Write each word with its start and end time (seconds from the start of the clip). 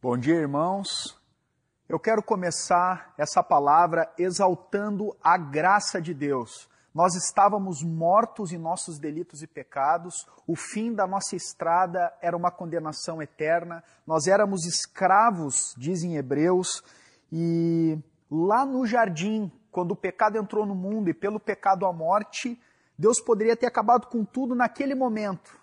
Bom 0.00 0.16
dia, 0.16 0.36
irmãos. 0.36 1.20
Eu 1.88 1.98
quero 1.98 2.22
começar 2.22 3.12
essa 3.18 3.42
palavra 3.42 4.08
exaltando 4.16 5.12
a 5.20 5.36
graça 5.36 6.00
de 6.00 6.14
Deus. 6.14 6.68
Nós 6.94 7.16
estávamos 7.16 7.82
mortos 7.82 8.52
em 8.52 8.58
nossos 8.58 8.96
delitos 8.96 9.42
e 9.42 9.46
pecados, 9.48 10.24
o 10.46 10.54
fim 10.54 10.94
da 10.94 11.04
nossa 11.04 11.34
estrada 11.34 12.14
era 12.22 12.36
uma 12.36 12.52
condenação 12.52 13.20
eterna, 13.20 13.82
nós 14.06 14.28
éramos 14.28 14.66
escravos, 14.66 15.74
dizem 15.76 16.14
Hebreus, 16.14 16.80
e 17.32 17.98
lá 18.30 18.64
no 18.64 18.86
jardim, 18.86 19.50
quando 19.68 19.90
o 19.90 19.96
pecado 19.96 20.38
entrou 20.38 20.64
no 20.64 20.76
mundo 20.76 21.10
e 21.10 21.14
pelo 21.14 21.40
pecado 21.40 21.84
a 21.84 21.92
morte, 21.92 22.56
Deus 22.96 23.20
poderia 23.20 23.56
ter 23.56 23.66
acabado 23.66 24.06
com 24.06 24.24
tudo 24.24 24.54
naquele 24.54 24.94
momento. 24.94 25.58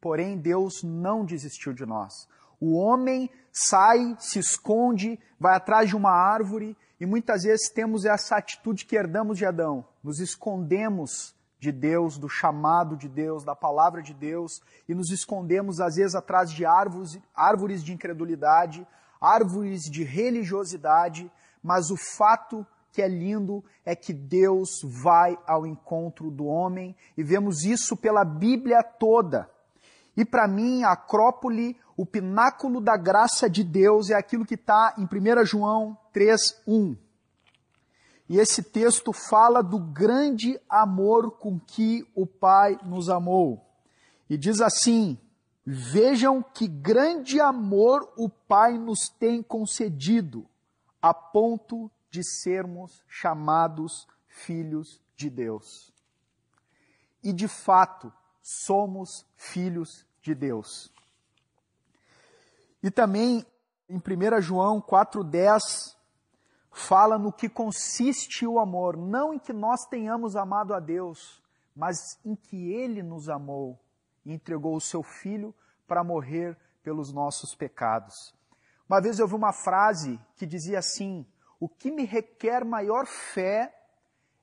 Porém, 0.00 0.38
Deus 0.38 0.84
não 0.84 1.24
desistiu 1.24 1.72
de 1.72 1.84
nós. 1.84 2.28
O 2.60 2.76
homem 2.76 3.30
sai, 3.50 4.14
se 4.18 4.38
esconde, 4.38 5.18
vai 5.38 5.56
atrás 5.56 5.88
de 5.88 5.96
uma 5.96 6.10
árvore 6.10 6.76
e 7.00 7.06
muitas 7.06 7.42
vezes 7.42 7.70
temos 7.70 8.04
essa 8.04 8.36
atitude 8.36 8.84
que 8.84 8.94
herdamos 8.94 9.38
de 9.38 9.46
Adão. 9.46 9.84
Nos 10.04 10.20
escondemos 10.20 11.34
de 11.58 11.72
Deus, 11.72 12.18
do 12.18 12.28
chamado 12.28 12.96
de 12.96 13.08
Deus, 13.08 13.44
da 13.44 13.56
palavra 13.56 14.02
de 14.02 14.14
Deus 14.14 14.60
e 14.88 14.94
nos 14.94 15.10
escondemos 15.10 15.80
às 15.80 15.96
vezes 15.96 16.14
atrás 16.14 16.50
de 16.50 16.64
árvores, 16.64 17.18
árvores 17.34 17.82
de 17.82 17.92
incredulidade, 17.92 18.86
árvores 19.20 19.82
de 19.82 20.04
religiosidade, 20.04 21.30
mas 21.62 21.90
o 21.90 21.96
fato 21.96 22.66
que 22.92 23.02
é 23.02 23.08
lindo 23.08 23.64
é 23.84 23.94
que 23.94 24.12
Deus 24.12 24.80
vai 24.84 25.38
ao 25.46 25.66
encontro 25.66 26.30
do 26.30 26.46
homem 26.46 26.96
e 27.16 27.22
vemos 27.22 27.64
isso 27.64 27.96
pela 27.96 28.24
Bíblia 28.24 28.82
toda. 28.82 29.48
E 30.16 30.24
para 30.24 30.48
mim, 30.48 30.82
a 30.82 30.92
Acrópole, 30.92 31.76
o 32.00 32.06
pináculo 32.06 32.80
da 32.80 32.96
graça 32.96 33.46
de 33.46 33.62
Deus, 33.62 34.08
é 34.08 34.14
aquilo 34.14 34.46
que 34.46 34.54
está 34.54 34.94
em 34.96 35.04
1 35.04 35.44
João 35.44 35.98
3,1. 36.14 36.96
E 38.26 38.38
esse 38.38 38.62
texto 38.62 39.12
fala 39.12 39.62
do 39.62 39.78
grande 39.78 40.58
amor 40.66 41.32
com 41.32 41.60
que 41.60 42.10
o 42.14 42.24
Pai 42.26 42.80
nos 42.86 43.10
amou. 43.10 43.62
E 44.30 44.38
diz 44.38 44.62
assim: 44.62 45.18
Vejam 45.62 46.42
que 46.42 46.66
grande 46.66 47.38
amor 47.38 48.10
o 48.16 48.30
Pai 48.30 48.78
nos 48.78 49.10
tem 49.10 49.42
concedido, 49.42 50.46
a 51.02 51.12
ponto 51.12 51.90
de 52.10 52.24
sermos 52.24 53.04
chamados 53.06 54.08
filhos 54.26 55.02
de 55.14 55.28
Deus. 55.28 55.92
E 57.22 57.30
de 57.30 57.46
fato, 57.46 58.10
somos 58.40 59.26
filhos 59.36 60.06
de 60.22 60.34
Deus. 60.34 60.90
E 62.82 62.90
também 62.90 63.44
em 63.88 63.96
1 63.96 64.40
João 64.40 64.80
4,10 64.80 65.96
fala 66.70 67.18
no 67.18 67.32
que 67.32 67.48
consiste 67.48 68.46
o 68.46 68.58
amor, 68.58 68.96
não 68.96 69.34
em 69.34 69.38
que 69.38 69.52
nós 69.52 69.84
tenhamos 69.86 70.36
amado 70.36 70.72
a 70.72 70.80
Deus, 70.80 71.42
mas 71.74 71.96
em 72.24 72.34
que 72.34 72.72
Ele 72.72 73.02
nos 73.02 73.28
amou 73.28 73.78
e 74.24 74.32
entregou 74.32 74.76
o 74.76 74.80
seu 74.80 75.02
Filho 75.02 75.54
para 75.86 76.04
morrer 76.04 76.56
pelos 76.82 77.12
nossos 77.12 77.54
pecados. 77.54 78.34
Uma 78.88 79.00
vez 79.00 79.18
eu 79.18 79.26
vi 79.26 79.34
uma 79.34 79.52
frase 79.52 80.18
que 80.36 80.46
dizia 80.46 80.78
assim: 80.78 81.26
O 81.58 81.68
que 81.68 81.90
me 81.90 82.04
requer 82.04 82.64
maior 82.64 83.06
fé 83.06 83.74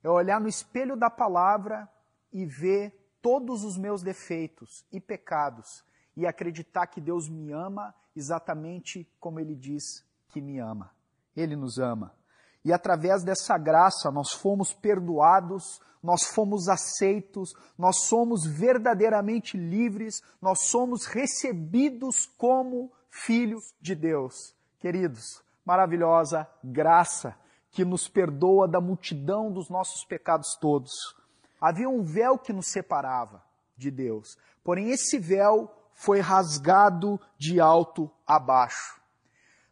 é 0.03 0.09
olhar 0.09 0.39
no 0.39 0.47
espelho 0.47 0.95
da 0.95 1.09
palavra 1.09 1.89
e 2.31 2.45
ver 2.45 3.17
todos 3.21 3.63
os 3.63 3.77
meus 3.77 4.03
defeitos 4.03 4.85
e 4.91 4.99
pecados 4.99 5.83
e 6.17 6.25
acreditar 6.25 6.87
que 6.87 6.99
Deus 6.99 7.29
me 7.29 7.53
ama 7.53 7.93
exatamente 8.15 9.07
como 9.19 9.39
Ele 9.39 9.55
diz 9.55 10.03
que 10.29 10.41
me 10.41 10.59
ama. 10.59 10.91
Ele 11.35 11.55
nos 11.55 11.77
ama. 11.77 12.11
E 12.65 12.73
através 12.73 13.23
dessa 13.23 13.55
graça 13.55 14.09
nós 14.11 14.31
fomos 14.33 14.73
perdoados, 14.73 15.79
nós 16.01 16.23
fomos 16.23 16.67
aceitos, 16.67 17.53
nós 17.77 18.07
somos 18.07 18.45
verdadeiramente 18.47 19.57
livres, 19.57 20.21
nós 20.41 20.67
somos 20.69 21.05
recebidos 21.05 22.25
como 22.35 22.91
filhos 23.11 23.63
de 23.79 23.93
Deus. 23.93 24.55
Queridos, 24.79 25.43
maravilhosa 25.63 26.47
graça 26.63 27.37
que 27.69 27.85
nos 27.85 28.07
perdoa 28.07 28.67
da 28.67 28.81
multidão 28.81 29.51
dos 29.51 29.69
nossos 29.69 30.03
pecados 30.03 30.57
todos. 30.59 30.91
Havia 31.61 31.87
um 31.87 32.03
véu 32.03 32.39
que 32.39 32.51
nos 32.51 32.67
separava 32.67 33.43
de 33.77 33.91
Deus, 33.91 34.35
porém 34.63 34.89
esse 34.89 35.19
véu 35.19 35.76
foi 35.97 36.19
rasgado 36.19 37.19
de 37.39 37.59
alto 37.59 38.09
a 38.25 38.37
baixo. 38.39 39.01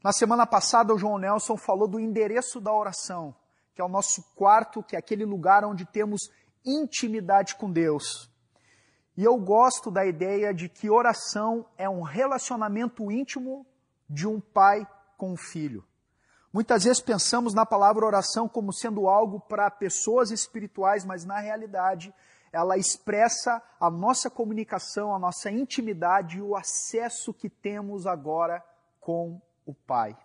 Na 0.04 0.12
semana 0.12 0.46
passada, 0.48 0.92
o 0.92 0.98
João 0.98 1.20
Nelson 1.20 1.56
falou 1.56 1.88
do 1.88 2.00
endereço 2.00 2.60
da 2.60 2.74
oração, 2.74 3.34
que 3.76 3.82
é 3.82 3.86
o 3.86 3.90
nosso 3.90 4.24
quarto, 4.36 4.82
que 4.82 4.96
é 4.96 5.00
aquele 5.00 5.24
lugar 5.24 5.64
onde 5.64 5.86
temos 5.86 6.32
intimidade 6.66 7.56
com 7.56 7.72
Deus. 7.72 8.28
E 9.16 9.24
eu 9.24 9.38
gosto 9.38 9.92
da 9.92 10.04
ideia 10.04 10.52
de 10.52 10.68
que 10.68 10.90
oração 10.90 11.64
é 11.78 11.88
um 11.88 12.02
relacionamento 12.02 13.12
íntimo 13.12 13.64
de 14.10 14.28
um 14.28 14.42
pai 14.42 14.86
com 15.18 15.34
um 15.34 15.38
filho. 15.38 15.86
Muitas 16.52 16.86
vezes 16.86 17.02
pensamos 17.02 17.54
na 17.54 17.68
palavra 17.68 18.04
oração 18.04 18.50
como 18.50 18.74
sendo 18.74 19.08
algo 19.08 19.40
para 19.42 19.70
pessoas 19.70 20.32
espirituais, 20.32 21.06
mas 21.06 21.24
na 21.24 21.38
realidade 21.38 22.12
ela 22.56 22.78
expressa 22.78 23.62
a 23.80 23.90
nossa 23.90 24.30
comunicação, 24.30 25.14
a 25.14 25.20
nossa 25.20 25.52
intimidade 25.52 26.38
e 26.38 26.42
o 26.42 26.56
acesso 26.56 27.34
que 27.34 27.50
temos 27.50 28.08
agora 28.08 28.64
com 29.00 29.42
o 29.66 29.74
Pai. 29.74 30.18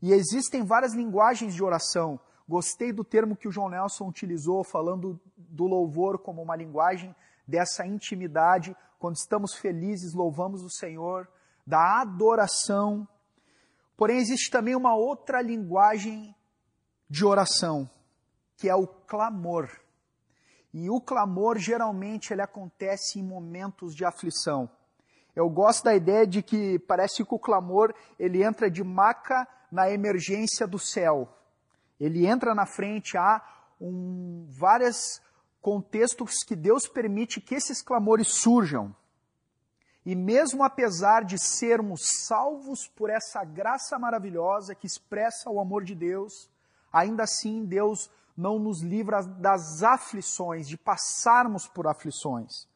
E 0.00 0.12
existem 0.12 0.64
várias 0.64 0.94
linguagens 0.94 1.54
de 1.54 1.64
oração. 1.64 2.20
Gostei 2.48 2.92
do 2.92 3.02
termo 3.02 3.36
que 3.36 3.48
o 3.48 3.52
João 3.52 3.68
Nelson 3.68 4.08
utilizou, 4.08 4.62
falando 4.62 5.20
do 5.36 5.66
louvor 5.66 6.18
como 6.18 6.42
uma 6.42 6.54
linguagem 6.54 7.14
dessa 7.46 7.84
intimidade. 7.86 8.76
Quando 8.98 9.16
estamos 9.16 9.54
felizes, 9.54 10.14
louvamos 10.14 10.62
o 10.62 10.70
Senhor, 10.70 11.28
da 11.66 12.00
adoração 12.00 13.08
Porém, 13.96 14.18
existe 14.18 14.50
também 14.50 14.76
uma 14.76 14.94
outra 14.94 15.40
linguagem 15.40 16.36
de 17.08 17.24
oração, 17.24 17.88
que 18.56 18.68
é 18.68 18.74
o 18.74 18.86
clamor. 18.86 19.70
E 20.78 20.90
o 20.90 21.00
clamor 21.00 21.56
geralmente 21.56 22.34
ele 22.34 22.42
acontece 22.42 23.18
em 23.18 23.22
momentos 23.22 23.94
de 23.94 24.04
aflição. 24.04 24.68
Eu 25.34 25.48
gosto 25.48 25.84
da 25.84 25.94
ideia 25.94 26.26
de 26.26 26.42
que 26.42 26.78
parece 26.80 27.24
que 27.24 27.34
o 27.34 27.38
clamor 27.38 27.94
ele 28.18 28.44
entra 28.44 28.70
de 28.70 28.84
maca 28.84 29.48
na 29.72 29.90
emergência 29.90 30.66
do 30.66 30.78
céu. 30.78 31.34
Ele 31.98 32.26
entra 32.26 32.54
na 32.54 32.66
frente, 32.66 33.16
há 33.16 33.42
um, 33.80 34.46
vários 34.50 35.22
contextos 35.62 36.44
que 36.46 36.54
Deus 36.54 36.86
permite 36.86 37.40
que 37.40 37.54
esses 37.54 37.80
clamores 37.80 38.28
surjam. 38.28 38.94
E 40.04 40.14
mesmo 40.14 40.62
apesar 40.62 41.24
de 41.24 41.38
sermos 41.38 42.02
salvos 42.26 42.86
por 42.86 43.08
essa 43.08 43.42
graça 43.44 43.98
maravilhosa 43.98 44.74
que 44.74 44.86
expressa 44.86 45.48
o 45.48 45.58
amor 45.58 45.84
de 45.84 45.94
Deus, 45.94 46.50
ainda 46.92 47.22
assim 47.22 47.64
Deus 47.64 48.10
não 48.36 48.58
nos 48.58 48.82
livra 48.82 49.22
das 49.22 49.82
aflições, 49.82 50.68
de 50.68 50.76
passarmos 50.76 51.66
por 51.66 51.86
aflições. 51.86 52.66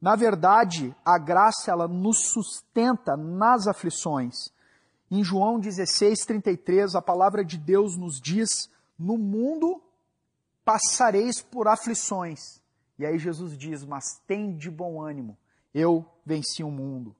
Na 0.00 0.16
verdade, 0.16 0.94
a 1.04 1.18
graça 1.18 1.70
ela 1.70 1.86
nos 1.86 2.30
sustenta 2.30 3.16
nas 3.16 3.66
aflições. 3.66 4.50
Em 5.10 5.22
João 5.22 5.60
16, 5.60 6.24
33, 6.24 6.94
a 6.94 7.02
palavra 7.02 7.44
de 7.44 7.58
Deus 7.58 7.96
nos 7.96 8.20
diz: 8.20 8.70
No 8.98 9.18
mundo 9.18 9.82
passareis 10.64 11.42
por 11.42 11.68
aflições. 11.68 12.62
E 12.98 13.04
aí 13.04 13.18
Jesus 13.18 13.58
diz: 13.58 13.84
Mas 13.84 14.20
tem 14.26 14.56
de 14.56 14.70
bom 14.70 15.02
ânimo 15.02 15.36
eu 15.74 16.04
venci 16.24 16.62
o 16.62 16.70
mundo. 16.70 17.14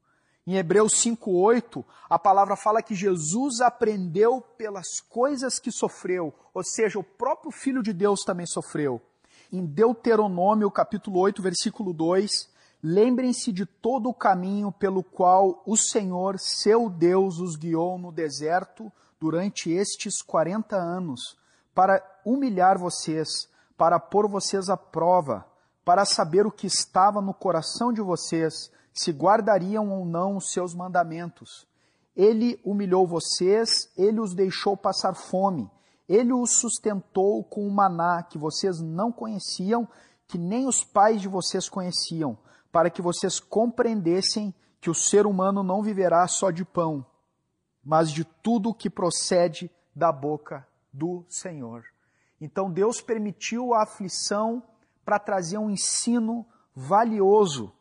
Em 0.46 0.56
Hebreus 0.56 0.94
5:8, 0.94 1.84
a 2.08 2.18
palavra 2.18 2.56
fala 2.56 2.82
que 2.82 2.94
Jesus 2.94 3.60
aprendeu 3.60 4.40
pelas 4.40 5.00
coisas 5.08 5.58
que 5.58 5.70
sofreu, 5.70 6.34
ou 6.54 6.64
seja, 6.64 6.98
o 6.98 7.04
próprio 7.04 7.50
filho 7.50 7.82
de 7.82 7.92
Deus 7.92 8.20
também 8.24 8.46
sofreu. 8.46 9.00
Em 9.52 9.64
Deuteronômio, 9.64 10.70
capítulo 10.70 11.20
8, 11.20 11.42
versículo 11.42 11.92
2, 11.92 12.30
lembrem-se 12.82 13.52
de 13.52 13.66
todo 13.66 14.08
o 14.08 14.14
caminho 14.14 14.72
pelo 14.72 15.02
qual 15.02 15.62
o 15.66 15.76
Senhor, 15.76 16.38
seu 16.38 16.88
Deus, 16.88 17.38
os 17.38 17.56
guiou 17.56 17.98
no 17.98 18.10
deserto 18.10 18.90
durante 19.20 19.70
estes 19.70 20.22
40 20.22 20.74
anos, 20.74 21.36
para 21.74 22.02
humilhar 22.24 22.78
vocês, 22.78 23.48
para 23.76 24.00
pôr 24.00 24.26
vocês 24.26 24.70
à 24.70 24.76
prova, 24.76 25.46
para 25.84 26.04
saber 26.04 26.46
o 26.46 26.50
que 26.50 26.66
estava 26.66 27.20
no 27.20 27.34
coração 27.34 27.92
de 27.92 28.00
vocês, 28.00 28.70
se 29.00 29.12
guardariam 29.12 29.90
ou 29.90 30.04
não 30.04 30.36
os 30.36 30.52
seus 30.52 30.74
mandamentos. 30.74 31.66
Ele 32.14 32.60
humilhou 32.62 33.06
vocês, 33.06 33.90
ele 33.96 34.20
os 34.20 34.34
deixou 34.34 34.76
passar 34.76 35.14
fome, 35.14 35.70
ele 36.06 36.34
os 36.34 36.58
sustentou 36.58 37.42
com 37.44 37.66
o 37.66 37.70
maná 37.70 38.22
que 38.22 38.36
vocês 38.36 38.78
não 38.78 39.10
conheciam, 39.10 39.88
que 40.28 40.36
nem 40.36 40.66
os 40.66 40.84
pais 40.84 41.22
de 41.22 41.28
vocês 41.28 41.66
conheciam, 41.66 42.36
para 42.70 42.90
que 42.90 43.00
vocês 43.00 43.40
compreendessem 43.40 44.54
que 44.82 44.90
o 44.90 44.94
ser 44.94 45.26
humano 45.26 45.62
não 45.62 45.82
viverá 45.82 46.28
só 46.28 46.50
de 46.50 46.64
pão, 46.64 47.06
mas 47.82 48.10
de 48.12 48.22
tudo 48.24 48.74
que 48.74 48.90
procede 48.90 49.70
da 49.96 50.12
boca 50.12 50.66
do 50.92 51.24
Senhor. 51.26 51.84
Então 52.38 52.70
Deus 52.70 53.00
permitiu 53.00 53.72
a 53.72 53.84
aflição 53.84 54.62
para 55.06 55.18
trazer 55.18 55.56
um 55.56 55.70
ensino 55.70 56.44
valioso. 56.76 57.72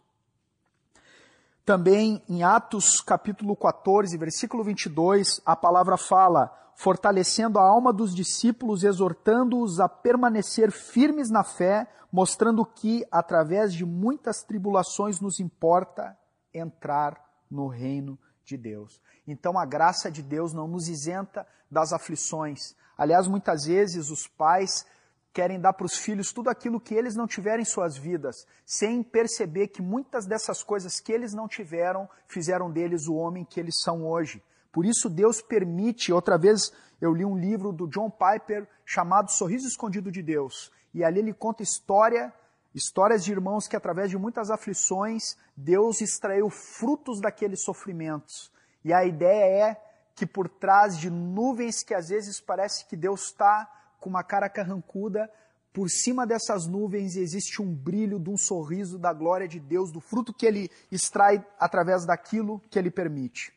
Também 1.65 2.21
em 2.27 2.43
Atos 2.43 2.99
capítulo 3.01 3.55
14, 3.55 4.17
versículo 4.17 4.63
22, 4.63 5.41
a 5.45 5.55
palavra 5.55 5.97
fala: 5.97 6.51
fortalecendo 6.75 7.59
a 7.59 7.63
alma 7.63 7.91
dos 7.91 8.15
discípulos, 8.15 8.83
exortando-os 8.83 9.79
a 9.79 9.89
permanecer 9.89 10.71
firmes 10.71 11.29
na 11.29 11.43
fé, 11.43 11.87
mostrando 12.11 12.65
que, 12.65 13.05
através 13.11 13.73
de 13.73 13.85
muitas 13.85 14.43
tribulações, 14.43 15.19
nos 15.19 15.39
importa 15.39 16.17
entrar 16.53 17.21
no 17.51 17.67
reino 17.67 18.17
de 18.43 18.57
Deus. 18.57 19.01
Então 19.27 19.59
a 19.59 19.65
graça 19.65 20.09
de 20.09 20.23
Deus 20.23 20.53
não 20.53 20.67
nos 20.67 20.87
isenta 20.87 21.45
das 21.69 21.93
aflições. 21.93 22.75
Aliás, 22.97 23.27
muitas 23.27 23.65
vezes 23.65 24.09
os 24.09 24.27
pais 24.27 24.85
querem 25.33 25.59
dar 25.59 25.73
para 25.73 25.85
os 25.85 25.95
filhos 25.95 26.33
tudo 26.33 26.49
aquilo 26.49 26.79
que 26.79 26.93
eles 26.93 27.15
não 27.15 27.27
tiveram 27.27 27.61
em 27.61 27.65
suas 27.65 27.97
vidas, 27.97 28.47
sem 28.65 29.03
perceber 29.03 29.67
que 29.67 29.81
muitas 29.81 30.25
dessas 30.25 30.63
coisas 30.63 30.99
que 30.99 31.11
eles 31.11 31.33
não 31.33 31.47
tiveram 31.47 32.09
fizeram 32.27 32.71
deles 32.71 33.07
o 33.07 33.15
homem 33.15 33.45
que 33.45 33.59
eles 33.59 33.75
são 33.83 34.07
hoje. 34.07 34.43
Por 34.71 34.85
isso 34.85 35.09
Deus 35.09 35.41
permite, 35.41 36.11
outra 36.11 36.37
vez 36.37 36.71
eu 37.01 37.13
li 37.13 37.23
um 37.23 37.37
livro 37.37 37.71
do 37.71 37.87
John 37.87 38.09
Piper 38.09 38.67
chamado 38.85 39.31
Sorriso 39.31 39.67
Escondido 39.67 40.11
de 40.11 40.21
Deus, 40.21 40.71
e 40.93 41.03
ali 41.03 41.19
ele 41.19 41.33
conta 41.33 41.63
história, 41.63 42.33
histórias 42.73 43.23
de 43.23 43.31
irmãos 43.31 43.67
que 43.67 43.75
através 43.75 44.09
de 44.09 44.17
muitas 44.17 44.49
aflições, 44.49 45.37
Deus 45.55 46.01
extraiu 46.01 46.49
frutos 46.49 47.19
daqueles 47.21 47.63
sofrimentos. 47.63 48.51
E 48.83 48.93
a 48.93 49.05
ideia 49.05 49.69
é 49.69 49.81
que 50.15 50.25
por 50.25 50.49
trás 50.49 50.97
de 50.97 51.09
nuvens 51.09 51.83
que 51.83 51.93
às 51.93 52.09
vezes 52.09 52.41
parece 52.41 52.85
que 52.85 52.97
Deus 52.97 53.25
está 53.27 53.69
com 53.99 54.09
uma 54.09 54.23
cara 54.23 54.49
carrancuda, 54.49 55.29
por 55.71 55.89
cima 55.89 56.25
dessas 56.25 56.65
nuvens 56.65 57.15
existe 57.15 57.61
um 57.61 57.73
brilho 57.73 58.19
de 58.19 58.29
um 58.29 58.37
sorriso 58.37 58.97
da 58.97 59.13
glória 59.13 59.47
de 59.47 59.59
Deus, 59.59 59.91
do 59.91 59.99
fruto 59.99 60.33
que 60.33 60.45
ele 60.45 60.69
extrai 60.91 61.45
através 61.59 62.05
daquilo 62.05 62.59
que 62.69 62.79
ele 62.79 62.89
permite. 62.89 63.53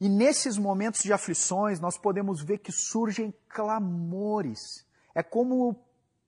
E 0.00 0.08
nesses 0.08 0.58
momentos 0.58 1.02
de 1.02 1.12
aflições, 1.12 1.78
nós 1.78 1.96
podemos 1.96 2.42
ver 2.42 2.58
que 2.58 2.72
surgem 2.72 3.32
clamores. 3.48 4.84
É 5.14 5.22
como 5.22 5.76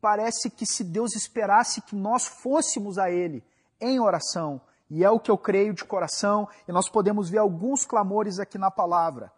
parece 0.01 0.49
que 0.49 0.65
se 0.65 0.85
Deus 0.85 1.17
esperasse 1.17 1.81
que 1.81 1.97
nós 1.97 2.27
fôssemos 2.27 2.99
a 2.99 3.11
Ele 3.11 3.43
em 3.81 3.99
oração. 3.99 4.61
E 4.89 5.03
é 5.03 5.11
o 5.11 5.19
que 5.19 5.31
eu 5.31 5.37
creio 5.37 5.75
de 5.75 5.85
coração, 5.85 6.47
e 6.69 6.73
nós 6.73 6.89
podemos 6.89 7.29
ver 7.29 7.39
alguns 7.39 7.85
clamores 7.85 8.39
aqui 8.39 8.59
na 8.59 8.71
palavra 8.71 9.33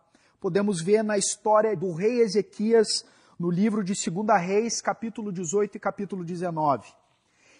podemos 0.47 0.81
ver 0.81 1.03
na 1.03 1.19
história 1.19 1.77
do 1.77 1.93
rei 1.93 2.21
Ezequias, 2.21 2.87
no 3.37 3.51
livro 3.51 3.83
de 3.83 3.95
2 3.95 4.41
Reis, 4.41 4.81
capítulo 4.81 5.33
18 5.33 5.77
e 5.77 5.81
capítulo 5.81 6.25
19. 6.25 6.87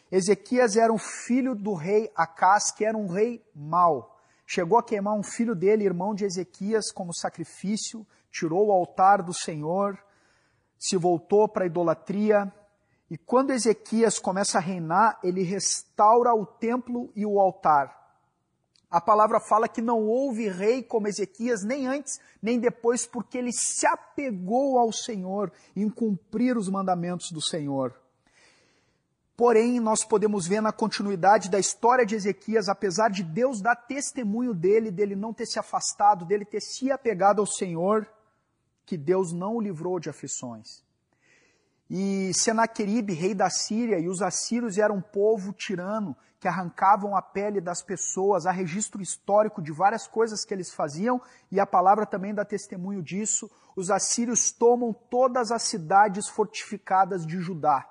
Ezequias 0.09 0.77
era 0.77 0.93
um 0.93 0.99
filho 0.99 1.57
do 1.57 1.75
rei 1.75 2.13
Acás, 2.15 2.71
que 2.71 2.85
era 2.85 2.97
um 2.97 3.09
rei 3.09 3.45
mau. 3.53 4.21
Chegou 4.47 4.79
a 4.79 4.85
queimar 4.85 5.15
um 5.15 5.23
filho 5.25 5.53
dele, 5.53 5.83
irmão 5.83 6.15
de 6.15 6.25
Ezequias, 6.25 6.93
como 6.93 7.13
sacrifício, 7.13 8.07
tirou 8.31 8.69
o 8.69 8.73
altar 8.73 9.21
do 9.21 9.35
Senhor, 9.35 9.99
se 10.79 10.97
voltou 10.97 11.49
para 11.49 11.65
a 11.65 11.67
idolatria. 11.67 12.53
E 13.11 13.19
quando 13.19 13.51
Ezequias 13.51 14.21
começa 14.21 14.59
a 14.59 14.61
reinar, 14.61 15.19
ele 15.25 15.43
restaura 15.43 16.33
o 16.33 16.47
templo 16.47 17.11
e 17.17 17.27
o 17.27 17.41
altar 17.41 18.06
a 18.91 19.01
palavra 19.01 19.41
fala 19.41 19.69
que 19.69 19.83
não 19.83 20.07
houve 20.07 20.49
rei 20.49 20.83
como 20.83 21.09
Ezequias, 21.09 21.65
nem 21.65 21.87
antes, 21.87 22.21
nem 22.41 22.59
depois, 22.59 23.05
porque 23.05 23.37
ele 23.37 23.53
se 23.53 23.87
apegou 23.87 24.79
ao 24.79 24.93
Senhor 24.93 25.53
em 25.75 25.91
cumprir 25.91 26.57
os 26.57 26.69
mandamentos 26.69 27.33
do 27.33 27.43
Senhor. 27.43 27.95
Porém, 29.37 29.81
nós 29.81 30.03
podemos 30.03 30.47
ver 30.47 30.63
na 30.63 30.73
continuidade 30.73 31.51
da 31.51 31.59
história 31.59 32.07
de 32.07 32.15
Ezequias, 32.15 32.69
apesar 32.69 33.11
de 33.11 33.23
Deus 33.23 33.61
dar 33.61 33.77
testemunho 33.77 34.55
dele, 34.55 34.91
dele 34.91 35.15
não 35.15 35.35
ter 35.35 35.47
se 35.47 35.59
afastado, 35.59 36.25
dele 36.25 36.45
ter 36.45 36.61
se 36.61 36.91
apegado 36.91 37.41
ao 37.41 37.47
Senhor, 37.47 38.09
que 38.87 38.97
Deus 38.97 39.33
não 39.33 39.57
o 39.57 39.61
livrou 39.61 40.01
de 40.01 40.09
aflições. 40.09 40.83
E 41.91 42.33
Senaqueribe, 42.35 43.13
rei 43.13 43.35
da 43.35 43.51
Síria, 43.51 43.99
e 43.99 44.09
os 44.09 44.23
assírios 44.23 44.79
eram 44.79 44.97
um 44.97 45.03
povo 45.03 45.53
tirano 45.53 46.17
que 46.47 46.49
arrancavam 46.49 47.17
a 47.17 47.21
pele 47.21 47.61
das 47.61 47.83
pessoas. 47.83 48.47
Há 48.47 48.53
registro 48.53 49.03
histórico 49.03 49.61
de 49.61 49.73
várias 49.73 50.07
coisas 50.07 50.45
que 50.45 50.55
eles 50.55 50.73
faziam 50.73 51.21
e 51.51 51.59
a 51.59 51.67
palavra 51.67 52.07
também 52.07 52.33
dá 52.33 52.45
testemunho 52.45 53.03
disso. 53.03 53.51
Os 53.75 53.91
assírios 53.91 54.53
tomam 54.53 54.93
todas 54.93 55.51
as 55.51 55.65
cidades 55.65 56.29
fortificadas 56.29 57.27
de 57.27 57.41
Judá. 57.41 57.85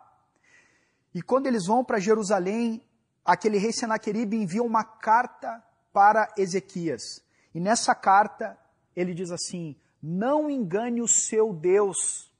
E 1.13 1.21
quando 1.21 1.47
eles 1.47 1.65
vão 1.67 1.83
para 1.83 1.99
Jerusalém, 1.99 2.81
aquele 3.25 3.57
rei 3.57 3.73
Senaqueribe 3.73 4.37
envia 4.37 4.63
uma 4.63 4.85
carta 4.85 5.61
para 5.91 6.33
Ezequias. 6.37 7.21
E 7.53 7.59
nessa 7.59 7.93
carta 7.93 8.57
ele 8.95 9.13
diz 9.13 9.31
assim: 9.31 9.75
Não 10.01 10.49
engane 10.49 11.01
o 11.01 11.09
seu 11.09 11.51
Deus 11.51 12.31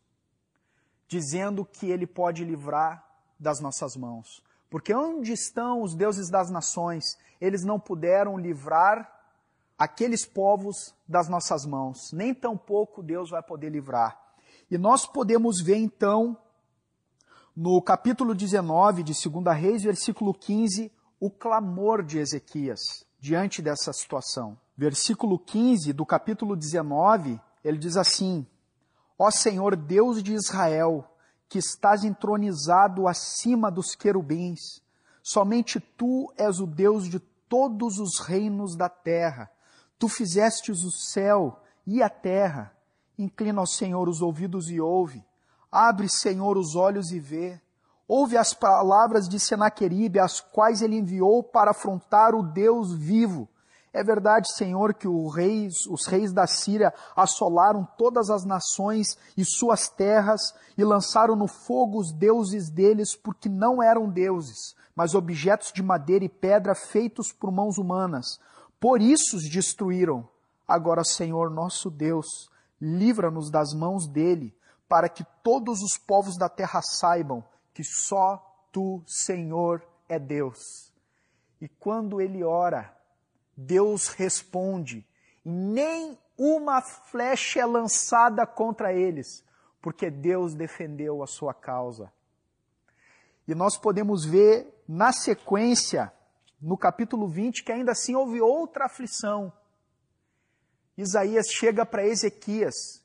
dizendo 1.10 1.66
que 1.66 1.92
ele 1.92 2.08
pode 2.08 2.46
livrar 2.46 3.06
das 3.38 3.60
nossas 3.60 3.98
mãos. 3.98 4.45
Porque 4.76 4.94
onde 4.94 5.32
estão 5.32 5.82
os 5.82 5.96
deuses 5.96 6.30
das 6.30 6.52
nações? 6.52 7.18
Eles 7.40 7.64
não 7.64 7.80
puderam 7.80 8.38
livrar 8.38 9.10
aqueles 9.78 10.26
povos 10.26 10.94
das 11.08 11.30
nossas 11.30 11.66
mãos. 11.66 12.12
Nem 12.12 12.34
tampouco 12.34 13.02
Deus 13.02 13.30
vai 13.30 13.42
poder 13.42 13.70
livrar. 13.70 14.20
E 14.70 14.78
nós 14.78 15.06
podemos 15.06 15.62
ver 15.62 15.78
então, 15.78 16.38
no 17.56 17.82
capítulo 17.82 18.36
19 18.36 19.02
de 19.02 19.14
2 19.14 19.58
Reis, 19.58 19.82
versículo 19.82 20.34
15, 20.34 20.92
o 21.22 21.32
clamor 21.32 22.04
de 22.04 22.20
Ezequias 22.20 22.82
diante 23.18 23.62
dessa 23.62 23.94
situação. 23.94 24.60
Versículo 24.76 25.40
15 25.40 25.94
do 25.94 26.06
capítulo 26.06 26.54
19, 26.54 27.40
ele 27.64 27.78
diz 27.78 27.96
assim: 27.96 28.46
Ó 29.18 29.32
Senhor 29.32 29.78
Deus 29.78 30.22
de 30.22 30.34
Israel, 30.34 31.10
que 31.48 31.60
estás 31.60 32.04
entronizado 32.04 33.08
acima 33.08 33.72
dos 33.72 33.96
querubins, 33.96 34.82
somente 35.22 35.80
tu 35.80 36.34
és 36.38 36.60
o 36.60 36.68
Deus 36.68 37.10
de 37.10 37.20
todos 37.20 38.00
os 38.00 38.20
reinos 38.20 38.76
da 38.76 38.90
terra. 38.90 39.50
Tu 39.98 40.08
fizestes 40.08 40.84
o 40.84 40.92
céu 40.92 41.60
e 41.86 42.02
a 42.02 42.10
terra. 42.10 42.76
Inclina 43.18 43.62
ao 43.62 43.68
Senhor 43.68 44.10
os 44.10 44.22
ouvidos 44.22 44.70
e 44.70 44.80
ouve. 44.82 45.24
Abre, 45.72 46.10
Senhor, 46.10 46.58
os 46.58 46.76
olhos 46.76 47.12
e 47.12 47.20
vê. 47.20 47.62
Ouve 48.08 48.38
as 48.38 48.54
palavras 48.54 49.28
de 49.28 49.40
Senaqueribe, 49.40 50.20
as 50.20 50.40
quais 50.40 50.82
ele 50.82 50.98
enviou 50.98 51.42
para 51.44 51.72
afrontar 51.72 52.36
o 52.36 52.44
Deus 52.44 52.94
vivo 52.94 53.48
é 53.96 54.04
verdade, 54.04 54.54
Senhor, 54.54 54.94
que 54.94 55.08
reis, 55.34 55.86
os 55.88 56.06
reis 56.06 56.34
da 56.34 56.46
Síria 56.46 56.94
assolaram 57.16 57.88
todas 57.98 58.30
as 58.30 58.44
nações 58.44 59.18
e 59.38 59.46
suas 59.46 59.88
terras 59.88 60.54
e 60.78 60.84
lançaram 60.84 61.34
no 61.34 61.48
fogo 61.48 61.98
os 61.98 62.12
deuses 62.12 62.70
deles, 62.70 63.16
porque 63.16 63.48
não 63.48 63.82
eram 63.82 64.10
deuses, 64.10 64.76
mas 64.94 65.16
objetos 65.16 65.72
de 65.72 65.82
madeira 65.82 66.26
e 66.26 66.30
pedra 66.30 66.76
feitos 66.76 67.32
por 67.32 67.50
mãos 67.54 67.78
humanas. 67.78 68.38
Por 68.82 69.02
isso 69.02 69.38
os 69.38 69.50
destruíram. 69.50 70.28
Agora, 70.68 71.06
Senhor, 71.06 71.50
nosso 71.50 71.90
Deus, 71.90 72.50
livra-nos 72.82 73.50
das 73.50 73.74
mãos 73.74 74.08
dele, 74.08 74.54
para 74.90 75.08
que 75.08 75.26
todos 75.42 75.82
os 75.82 75.98
povos 75.98 76.38
da 76.38 76.50
terra 76.50 76.82
saibam 76.82 77.42
que 77.74 77.84
só 77.86 78.46
tu, 78.74 79.02
Senhor, 79.08 79.82
é 80.10 80.20
Deus. 80.20 80.92
E 81.62 81.70
quando 81.70 82.20
ele 82.20 82.44
ora, 82.44 82.94
Deus 83.56 84.10
responde. 84.10 85.08
Nem 85.44 86.18
uma 86.38 86.82
flecha 86.82 87.62
é 87.62 87.66
lançada 87.66 88.46
contra 88.46 88.94
eles, 88.94 89.44
porque 89.82 90.10
Deus 90.10 90.54
defendeu 90.54 91.24
a 91.24 91.28
sua 91.28 91.54
causa. 91.54 92.12
E 93.48 93.54
nós 93.54 93.78
podemos 93.78 94.26
ver 94.26 94.84
na 94.88 95.14
sequência, 95.14 96.12
no 96.62 96.78
capítulo 96.78 97.28
20, 97.28 97.64
que 97.64 97.72
ainda 97.72 97.92
assim 97.92 98.16
houve 98.16 98.42
outra 98.42 98.86
aflição. 98.86 99.54
Isaías 100.98 101.48
chega 101.48 101.86
para 101.86 102.06
Ezequias 102.06 103.04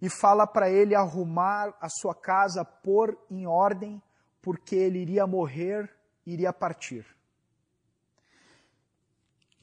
e 0.00 0.08
fala 0.08 0.46
para 0.46 0.70
ele 0.70 0.94
arrumar 0.94 1.76
a 1.80 1.88
sua 1.88 2.14
casa, 2.14 2.64
pôr 2.64 3.18
em 3.30 3.46
ordem, 3.46 4.02
porque 4.40 4.74
ele 4.74 5.00
iria 5.00 5.26
morrer, 5.26 5.94
iria 6.24 6.52
partir. 6.52 7.04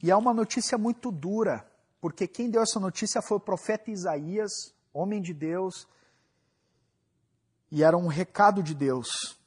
E 0.02 0.10
é 0.10 0.16
uma 0.16 0.32
notícia 0.32 0.78
muito 0.78 1.10
dura, 1.10 1.68
porque 2.00 2.28
quem 2.28 2.50
deu 2.50 2.62
essa 2.62 2.78
notícia 2.78 3.20
foi 3.20 3.38
o 3.38 3.40
profeta 3.40 3.90
Isaías, 3.90 4.72
homem 4.92 5.20
de 5.20 5.34
Deus, 5.34 5.88
e 7.70 7.82
era 7.82 7.96
um 7.96 8.06
recado 8.06 8.62
de 8.62 8.74
Deus. 8.74 9.38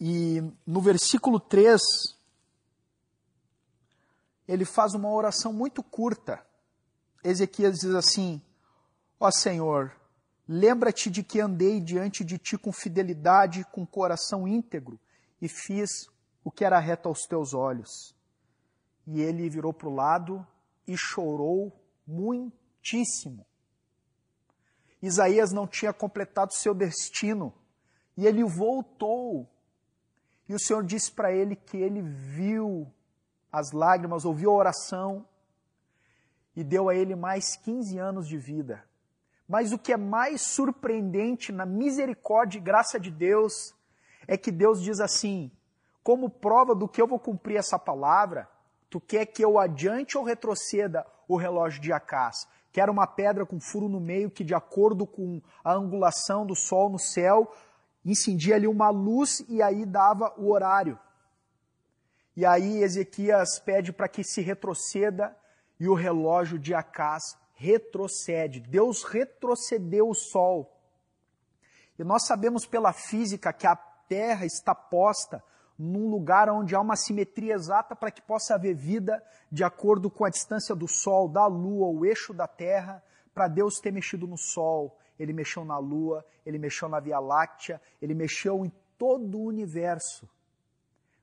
E 0.00 0.42
no 0.66 0.80
versículo 0.80 1.38
3, 1.40 1.80
ele 4.46 4.64
faz 4.64 4.94
uma 4.94 5.10
oração 5.10 5.52
muito 5.52 5.82
curta. 5.82 6.44
Ezequias 7.24 7.78
diz 7.78 7.94
assim: 7.94 8.40
Ó 9.18 9.30
Senhor, 9.30 9.94
lembra-te 10.46 11.10
de 11.10 11.22
que 11.22 11.40
andei 11.40 11.80
diante 11.80 12.24
de 12.24 12.38
ti 12.38 12.56
com 12.58 12.72
fidelidade, 12.72 13.64
com 13.72 13.86
coração 13.86 14.46
íntegro, 14.46 14.98
e 15.40 15.48
fiz 15.48 16.08
o 16.44 16.50
que 16.50 16.64
era 16.64 16.78
reto 16.78 17.08
aos 17.08 17.22
teus 17.22 17.54
olhos. 17.54 18.14
E 19.06 19.20
ele 19.20 19.48
virou 19.48 19.72
para 19.72 19.88
o 19.88 19.94
lado 19.94 20.46
e 20.86 20.96
chorou 20.96 21.72
muitíssimo. 22.06 23.46
Isaías 25.00 25.52
não 25.52 25.66
tinha 25.66 25.92
completado 25.92 26.52
seu 26.52 26.74
destino 26.74 27.52
e 28.16 28.26
ele 28.26 28.44
voltou. 28.44 29.48
E 30.48 30.54
o 30.54 30.58
Senhor 30.58 30.84
disse 30.84 31.10
para 31.10 31.32
ele 31.32 31.56
que 31.56 31.76
ele 31.76 32.02
viu 32.02 32.92
as 33.50 33.72
lágrimas, 33.72 34.24
ouviu 34.24 34.50
a 34.50 34.54
oração 34.54 35.26
e 36.54 36.62
deu 36.62 36.88
a 36.88 36.94
ele 36.94 37.14
mais 37.14 37.56
15 37.56 37.98
anos 37.98 38.28
de 38.28 38.38
vida. 38.38 38.84
Mas 39.48 39.72
o 39.72 39.78
que 39.78 39.92
é 39.92 39.96
mais 39.96 40.42
surpreendente 40.42 41.52
na 41.52 41.66
misericórdia 41.66 42.58
e 42.58 42.62
graça 42.62 42.98
de 42.98 43.10
Deus 43.10 43.74
é 44.26 44.36
que 44.36 44.50
Deus 44.50 44.80
diz 44.80 45.00
assim: 45.00 45.50
como 46.02 46.28
prova 46.28 46.74
do 46.74 46.88
que 46.88 47.00
eu 47.00 47.06
vou 47.06 47.18
cumprir 47.18 47.56
essa 47.56 47.78
palavra, 47.78 48.48
tu 48.90 49.00
quer 49.00 49.26
que 49.26 49.44
eu 49.44 49.58
adiante 49.58 50.18
ou 50.18 50.24
retroceda 50.24 51.06
o 51.28 51.36
relógio 51.36 51.80
de 51.80 51.92
Acás? 51.92 52.46
que 52.72 52.80
era 52.80 52.90
uma 52.90 53.06
pedra 53.06 53.44
com 53.44 53.60
furo 53.60 53.88
no 53.88 54.00
meio 54.00 54.30
que, 54.30 54.42
de 54.42 54.54
acordo 54.54 55.06
com 55.06 55.42
a 55.62 55.74
angulação 55.74 56.46
do 56.46 56.56
sol 56.56 56.88
no 56.88 56.98
céu, 56.98 57.52
incendia 58.02 58.56
ali 58.56 58.66
uma 58.66 58.88
luz 58.88 59.44
e 59.46 59.62
aí 59.62 59.84
dava 59.84 60.32
o 60.38 60.50
horário. 60.50 60.98
E 62.34 62.46
aí 62.46 62.82
Ezequias 62.82 63.58
pede 63.58 63.92
para 63.92 64.08
que 64.08 64.24
se 64.24 64.40
retroceda 64.40 65.36
e 65.78 65.86
o 65.86 65.94
relógio 65.94 66.58
de 66.58 66.74
Acás 66.74 67.36
retrocede. 67.52 68.58
Deus 68.58 69.04
retrocedeu 69.04 70.08
o 70.08 70.14
sol. 70.14 70.74
E 71.98 72.02
nós 72.02 72.26
sabemos 72.26 72.64
pela 72.64 72.94
física 72.94 73.52
que 73.52 73.66
a 73.66 73.76
Terra 73.76 74.46
está 74.46 74.74
posta 74.74 75.44
num 75.82 76.08
lugar 76.08 76.48
onde 76.48 76.76
há 76.76 76.80
uma 76.80 76.94
simetria 76.94 77.54
exata 77.54 77.96
para 77.96 78.10
que 78.12 78.22
possa 78.22 78.54
haver 78.54 78.72
vida 78.72 79.20
de 79.50 79.64
acordo 79.64 80.08
com 80.08 80.24
a 80.24 80.30
distância 80.30 80.76
do 80.76 80.86
Sol, 80.86 81.28
da 81.28 81.44
Lua, 81.46 81.88
o 81.88 82.04
eixo 82.04 82.32
da 82.32 82.46
Terra, 82.46 83.02
para 83.34 83.48
Deus 83.48 83.80
ter 83.80 83.90
mexido 83.90 84.26
no 84.26 84.38
Sol, 84.38 84.96
ele 85.18 85.32
mexeu 85.32 85.64
na 85.64 85.78
Lua, 85.78 86.24
ele 86.46 86.56
mexeu 86.56 86.88
na 86.88 87.00
Via 87.00 87.18
Láctea, 87.18 87.82
ele 88.00 88.14
mexeu 88.14 88.64
em 88.64 88.72
todo 88.96 89.38
o 89.38 89.44
universo 89.44 90.28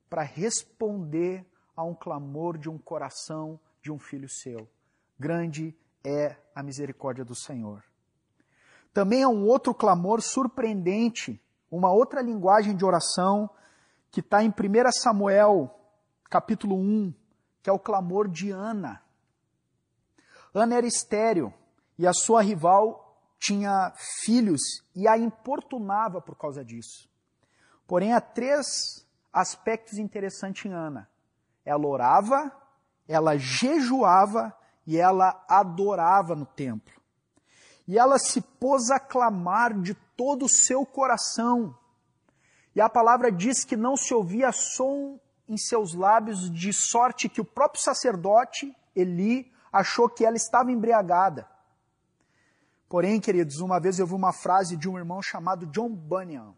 para 0.10 0.24
responder 0.24 1.46
a 1.74 1.84
um 1.84 1.96
clamor 1.96 2.58
de 2.58 2.70
um 2.70 2.78
coração 2.78 3.58
de 3.82 3.90
um 3.90 3.98
filho 3.98 4.28
seu. 4.28 4.68
Grande 5.18 5.74
é 6.04 6.36
a 6.54 6.62
misericórdia 6.62 7.24
do 7.24 7.36
Senhor. 7.36 7.82
Também 8.94 9.24
há 9.24 9.30
um 9.30 9.46
outro 9.46 9.74
clamor 9.74 10.22
surpreendente, 10.22 11.42
uma 11.72 11.94
outra 11.94 12.22
linguagem 12.22 12.76
de 12.76 12.84
oração 12.84 13.50
que 14.12 14.20
está 14.22 14.44
em 14.44 14.50
1 14.50 14.54
Samuel, 15.02 15.74
capítulo 16.30 16.76
1, 16.76 17.14
que 17.62 17.70
é 17.70 17.74
o 17.74 17.80
clamor 17.80 18.28
de 18.28 18.52
Ana. 18.52 19.02
Ana 20.54 20.76
era 20.76 20.88
estéreo 20.88 21.54
e 21.98 22.08
a 22.08 22.14
sua 22.14 22.42
rival 22.42 23.06
tinha 23.38 23.94
filhos 24.24 24.62
e 24.96 25.08
a 25.08 25.18
importunava 25.18 26.22
por 26.22 26.36
causa 26.36 26.64
disso. 26.64 27.10
Porém, 27.88 28.14
há 28.14 28.22
três 28.22 29.06
aspectos 29.32 29.98
interessantes 29.98 30.66
em 30.66 30.74
Ana. 30.74 31.10
Ela 31.64 31.88
orava, 31.88 32.52
ela 33.08 33.38
jejuava 33.38 34.56
e 34.86 34.98
ela 34.98 35.44
adorava 35.48 36.36
no 36.36 36.46
templo. 36.46 37.00
E 37.88 37.98
ela 37.98 38.20
se 38.20 38.42
pôs 38.42 38.90
a 38.92 39.00
clamar 39.00 39.80
de 39.80 39.94
todo 40.16 40.46
o 40.46 40.50
seu 40.50 40.86
coração 40.86 41.76
e 42.80 42.82
a 42.82 42.88
palavra 42.88 43.30
diz 43.30 43.66
que 43.66 43.76
não 43.76 43.98
se 43.98 44.14
ouvia 44.14 44.54
som 44.54 45.20
em 45.50 45.58
seus 45.58 45.94
lábios, 45.94 46.50
de 46.50 46.72
sorte 46.72 47.28
que 47.28 47.42
o 47.42 47.44
próprio 47.44 47.84
sacerdote, 47.84 48.74
Eli, 48.96 49.52
achou 49.70 50.08
que 50.08 50.24
ela 50.24 50.38
estava 50.38 50.72
embriagada. 50.72 51.46
Porém, 52.88 53.20
queridos, 53.20 53.60
uma 53.60 53.82
vez 53.82 54.00
eu 54.00 54.08
vi 54.08 54.14
uma 54.14 54.32
frase 54.32 54.78
de 54.78 54.88
um 54.88 54.98
irmão 54.98 55.22
chamado 55.22 55.66
John 55.66 55.90
Bunyan, 55.90 56.54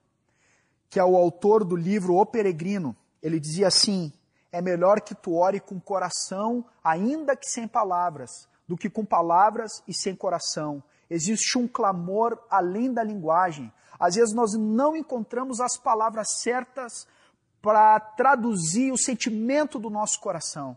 que 0.92 1.00
é 1.00 1.04
o 1.04 1.18
autor 1.18 1.66
do 1.66 1.76
livro 1.76 2.14
O 2.14 2.24
Peregrino. 2.24 2.96
Ele 3.20 3.40
dizia 3.40 3.70
assim: 3.70 4.14
É 4.52 4.62
melhor 4.62 5.02
que 5.02 5.16
tu 5.16 5.34
ore 5.34 5.60
com 5.60 5.80
coração, 5.80 6.64
ainda 6.84 7.36
que 7.36 7.50
sem 7.50 7.68
palavras, 7.68 8.48
do 8.68 8.78
que 8.78 8.92
com 8.92 9.04
palavras 9.04 9.82
e 9.88 9.94
sem 9.96 10.16
coração. 10.16 10.84
Existe 11.10 11.58
um 11.58 11.68
clamor 11.68 12.38
além 12.48 12.94
da 12.94 13.02
linguagem, 13.02 13.74
às 14.02 14.16
vezes 14.16 14.34
nós 14.34 14.54
não 14.58 14.96
encontramos 14.96 15.62
as 15.62 15.78
palavras 15.78 16.40
certas 16.42 17.08
para 17.62 18.00
traduzir 18.00 18.92
o 18.92 18.98
sentimento 18.98 19.78
do 19.78 19.92
nosso 19.92 20.20
coração. 20.20 20.76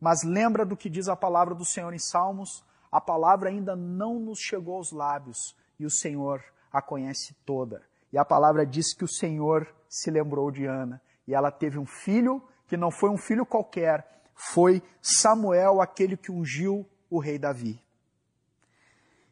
Mas 0.00 0.22
lembra 0.24 0.64
do 0.64 0.74
que 0.74 0.88
diz 0.88 1.08
a 1.08 1.14
palavra 1.14 1.54
do 1.54 1.66
Senhor 1.66 1.92
em 1.92 1.98
Salmos? 1.98 2.64
A 2.90 3.02
palavra 3.02 3.50
ainda 3.50 3.76
não 3.76 4.18
nos 4.18 4.38
chegou 4.38 4.76
aos 4.76 4.92
lábios 4.92 5.54
e 5.78 5.84
o 5.84 5.90
Senhor 5.90 6.42
a 6.72 6.80
conhece 6.80 7.36
toda. 7.44 7.82
E 8.10 8.16
a 8.16 8.24
palavra 8.24 8.64
diz 8.64 8.94
que 8.94 9.04
o 9.04 9.08
Senhor 9.08 9.68
se 9.86 10.10
lembrou 10.10 10.50
de 10.50 10.64
Ana 10.64 11.02
e 11.26 11.34
ela 11.34 11.50
teve 11.50 11.78
um 11.78 11.84
filho 11.84 12.42
que 12.66 12.78
não 12.78 12.90
foi 12.90 13.10
um 13.10 13.18
filho 13.18 13.44
qualquer, 13.44 14.22
foi 14.34 14.82
Samuel, 15.02 15.82
aquele 15.82 16.16
que 16.16 16.32
ungiu 16.32 16.88
o 17.10 17.18
rei 17.18 17.38
Davi. 17.38 17.78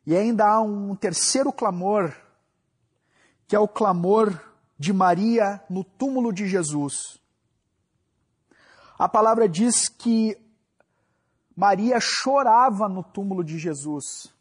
E 0.06 0.14
ainda 0.14 0.46
há 0.46 0.60
um 0.60 0.94
terceiro 0.94 1.50
clamor 1.50 2.14
que 3.46 3.54
é 3.54 3.58
o 3.58 3.68
clamor 3.68 4.38
de 4.78 4.92
Maria 4.92 5.62
no 5.70 5.84
túmulo 5.84 6.32
de 6.32 6.46
Jesus. 6.46 7.20
A 8.98 9.08
palavra 9.08 9.48
diz 9.48 9.88
que 9.88 10.36
Maria 11.54 11.98
chorava 12.00 12.88
no 12.88 13.02
túmulo 13.02 13.42
de 13.42 13.58
Jesus. 13.58 14.34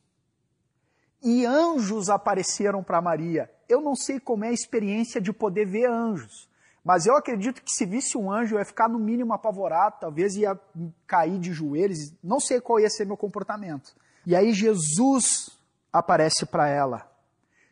E 1.24 1.46
anjos 1.46 2.10
apareceram 2.10 2.84
para 2.84 3.02
Maria. 3.02 3.50
Eu 3.68 3.82
não 3.82 3.96
sei 3.96 4.20
como 4.20 4.46
é 4.46 4.50
a 4.50 4.54
experiência 4.54 5.20
de 5.20 5.34
poder 5.34 5.66
ver 5.66 5.90
anjos, 5.90 6.48
mas 6.84 7.08
eu 7.08 7.16
acredito 7.16 7.64
que 7.64 7.74
se 7.74 7.86
visse 7.86 8.16
um 8.16 8.32
anjo, 8.32 8.56
eu 8.56 8.60
ia 8.60 8.66
ficar 8.66 8.88
no 8.88 9.00
mínimo 9.00 9.34
apavorado, 9.34 9.96
talvez 10.00 10.36
ia 10.36 10.60
cair 11.08 11.40
de 11.40 11.52
joelhos, 11.52 12.14
não 12.24 12.40
sei 12.40 12.62
qual 12.62 12.80
ia 12.80 12.90
ser 12.90 13.06
meu 13.06 13.18
comportamento. 13.18 13.96
E 14.24 14.36
aí 14.36 14.54
Jesus 14.54 15.50
aparece 15.92 16.46
para 16.46 16.68
ela. 16.68 17.15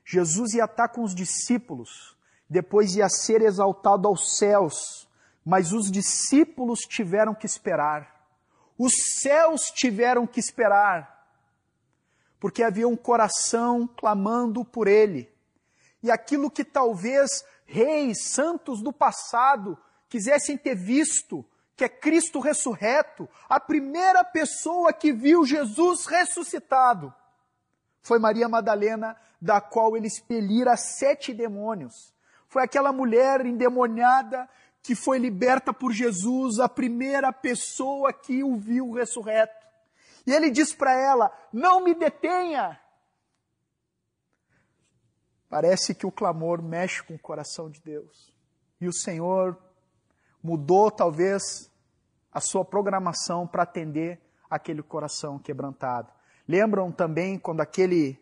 Jesus 0.05 0.53
ia 0.53 0.65
estar 0.65 0.89
com 0.89 1.01
os 1.03 1.15
discípulos, 1.15 2.17
depois 2.49 2.95
ia 2.95 3.07
ser 3.07 3.41
exaltado 3.41 4.07
aos 4.07 4.37
céus, 4.37 5.07
mas 5.45 5.71
os 5.71 5.89
discípulos 5.89 6.81
tiveram 6.81 7.33
que 7.33 7.45
esperar. 7.45 8.13
Os 8.77 8.93
céus 9.21 9.71
tiveram 9.71 10.27
que 10.27 10.39
esperar, 10.39 11.27
porque 12.39 12.63
havia 12.63 12.87
um 12.87 12.97
coração 12.97 13.87
clamando 13.87 14.65
por 14.65 14.87
ele. 14.87 15.31
E 16.01 16.11
aquilo 16.11 16.51
que 16.51 16.65
talvez 16.65 17.29
reis, 17.65 18.29
santos 18.29 18.81
do 18.81 18.91
passado 18.91 19.77
quisessem 20.09 20.57
ter 20.57 20.75
visto, 20.75 21.45
que 21.77 21.85
é 21.85 21.89
Cristo 21.89 22.39
ressurreto, 22.39 23.27
a 23.47 23.59
primeira 23.59 24.23
pessoa 24.23 24.91
que 24.91 25.13
viu 25.13 25.45
Jesus 25.45 26.05
ressuscitado 26.05 27.13
foi 28.03 28.19
Maria 28.19 28.49
Madalena, 28.49 29.15
da 29.41 29.61
qual 29.61 29.95
ele 29.95 30.07
expelira 30.07 30.75
sete 30.75 31.33
demônios. 31.33 32.13
Foi 32.47 32.61
aquela 32.61 32.91
mulher 32.91 33.45
endemoniada 33.45 34.47
que 34.83 34.93
foi 34.93 35.17
liberta 35.17 35.73
por 35.73 35.93
Jesus, 35.93 36.59
a 36.59 36.67
primeira 36.67 37.31
pessoa 37.31 38.11
que 38.11 38.43
o 38.43 38.57
viu 38.57 38.91
ressurreto. 38.91 39.65
E 40.27 40.33
ele 40.33 40.51
diz 40.51 40.75
para 40.75 40.93
ela: 40.93 41.31
Não 41.51 41.81
me 41.81 41.95
detenha. 41.95 42.79
Parece 45.49 45.95
que 45.95 46.05
o 46.05 46.11
clamor 46.11 46.61
mexe 46.61 47.01
com 47.03 47.15
o 47.15 47.19
coração 47.19 47.69
de 47.69 47.79
Deus. 47.79 48.33
E 48.81 48.87
o 48.87 48.93
Senhor 48.93 49.57
mudou, 50.43 50.91
talvez, 50.91 51.71
a 52.31 52.41
sua 52.41 52.65
programação 52.65 53.47
para 53.47 53.63
atender 53.63 54.19
aquele 54.49 54.83
coração 54.83 55.39
quebrantado. 55.39 56.11
Lembram 56.47 56.91
também 56.91 57.39
quando 57.39 57.61
aquele 57.61 58.19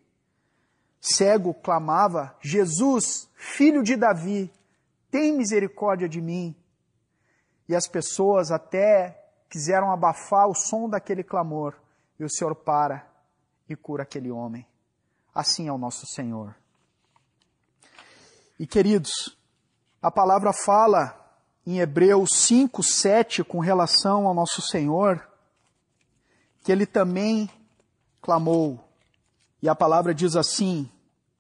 cego 0.99 1.53
clamava: 1.53 2.35
Jesus, 2.41 3.29
filho 3.35 3.81
de 3.81 3.95
Davi, 3.95 4.51
tem 5.09 5.35
misericórdia 5.35 6.07
de 6.07 6.21
mim. 6.21 6.55
E 7.67 7.75
as 7.75 7.87
pessoas 7.87 8.51
até 8.51 9.17
quiseram 9.49 9.91
abafar 9.91 10.47
o 10.47 10.55
som 10.55 10.89
daquele 10.89 11.23
clamor, 11.23 11.75
e 12.19 12.23
o 12.23 12.29
Senhor 12.29 12.55
para 12.55 13.07
e 13.67 13.75
cura 13.75 14.03
aquele 14.03 14.29
homem. 14.29 14.65
Assim 15.33 15.67
é 15.67 15.71
o 15.71 15.77
nosso 15.77 16.05
Senhor. 16.05 16.55
E 18.59 18.67
queridos, 18.67 19.37
a 20.01 20.11
palavra 20.11 20.51
fala 20.53 21.17
em 21.65 21.79
Hebreus 21.79 22.29
5, 22.47 22.83
7 22.83 23.43
com 23.43 23.59
relação 23.59 24.27
ao 24.27 24.33
nosso 24.33 24.61
Senhor, 24.61 25.27
que 26.63 26.71
ele 26.71 26.85
também 26.85 27.49
clamou. 28.21 28.87
E 29.61 29.67
a 29.67 29.75
palavra 29.75 30.13
diz 30.13 30.35
assim: 30.35 30.89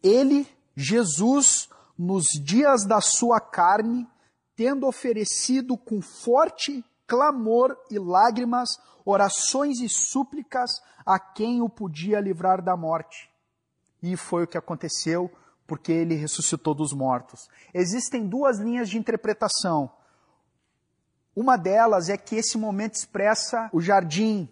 Ele, 0.01 0.47
Jesus, 0.75 1.69
nos 1.97 2.25
dias 2.43 2.85
da 2.85 2.99
sua 2.99 3.39
carne, 3.39 4.07
tendo 4.55 4.87
oferecido 4.87 5.77
com 5.77 6.01
forte 6.01 6.83
clamor 7.07 7.77
e 7.89 7.99
lágrimas, 7.99 8.69
orações 9.03 9.79
e 9.79 9.89
súplicas 9.89 10.71
a 11.05 11.19
quem 11.19 11.61
o 11.61 11.69
podia 11.69 12.19
livrar 12.19 12.61
da 12.61 12.77
morte. 12.77 13.29
E 14.01 14.15
foi 14.15 14.43
o 14.43 14.47
que 14.47 14.57
aconteceu, 14.57 15.31
porque 15.67 15.91
ele 15.91 16.15
ressuscitou 16.15 16.73
dos 16.73 16.93
mortos. 16.93 17.49
Existem 17.73 18.27
duas 18.27 18.59
linhas 18.59 18.89
de 18.89 18.97
interpretação. 18.97 19.91
Uma 21.35 21.57
delas 21.57 22.09
é 22.09 22.17
que 22.17 22.35
esse 22.35 22.57
momento 22.57 22.95
expressa 22.95 23.69
o 23.71 23.79
jardim. 23.79 24.49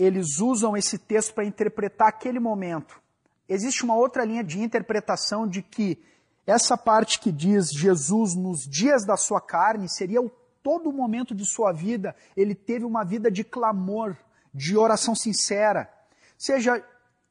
Eles 0.00 0.40
usam 0.40 0.74
esse 0.74 0.98
texto 0.98 1.34
para 1.34 1.44
interpretar 1.44 2.08
aquele 2.08 2.40
momento. 2.40 2.98
Existe 3.46 3.84
uma 3.84 3.94
outra 3.94 4.24
linha 4.24 4.42
de 4.42 4.58
interpretação 4.58 5.46
de 5.46 5.60
que 5.60 6.02
essa 6.46 6.76
parte 6.76 7.20
que 7.20 7.30
diz 7.30 7.68
Jesus 7.70 8.34
nos 8.34 8.60
dias 8.66 9.04
da 9.04 9.16
sua 9.16 9.42
carne 9.42 9.90
seria 9.90 10.22
o 10.22 10.30
todo 10.62 10.90
momento 10.90 11.34
de 11.34 11.44
sua 11.44 11.70
vida, 11.70 12.16
ele 12.36 12.54
teve 12.54 12.84
uma 12.84 13.04
vida 13.04 13.30
de 13.30 13.44
clamor, 13.44 14.16
de 14.52 14.76
oração 14.76 15.14
sincera. 15.14 15.92
Seja 16.38 16.82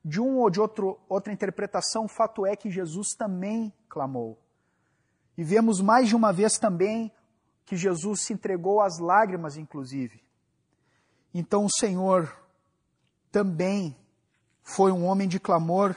de 0.06 0.22
um 0.22 0.38
ou 0.38 0.50
de 0.50 0.62
outro, 0.62 1.00
outra 1.10 1.34
interpretação, 1.34 2.06
o 2.06 2.08
fato 2.08 2.46
é 2.46 2.56
que 2.56 2.70
Jesus 2.70 3.16
também 3.16 3.74
clamou. 3.88 4.38
E 5.36 5.44
vemos 5.44 5.82
mais 5.82 6.08
de 6.08 6.16
uma 6.16 6.32
vez 6.32 6.58
também 6.58 7.12
que 7.66 7.76
Jesus 7.76 8.22
se 8.22 8.34
entregou 8.34 8.80
às 8.80 9.00
lágrimas, 9.00 9.58
inclusive. 9.58 10.24
Então 11.34 11.66
o 11.66 11.72
Senhor 11.72 12.36
também 13.32 13.96
foi 14.64 14.92
um 14.92 15.06
homem 15.06 15.28
de 15.28 15.40
clamor, 15.40 15.96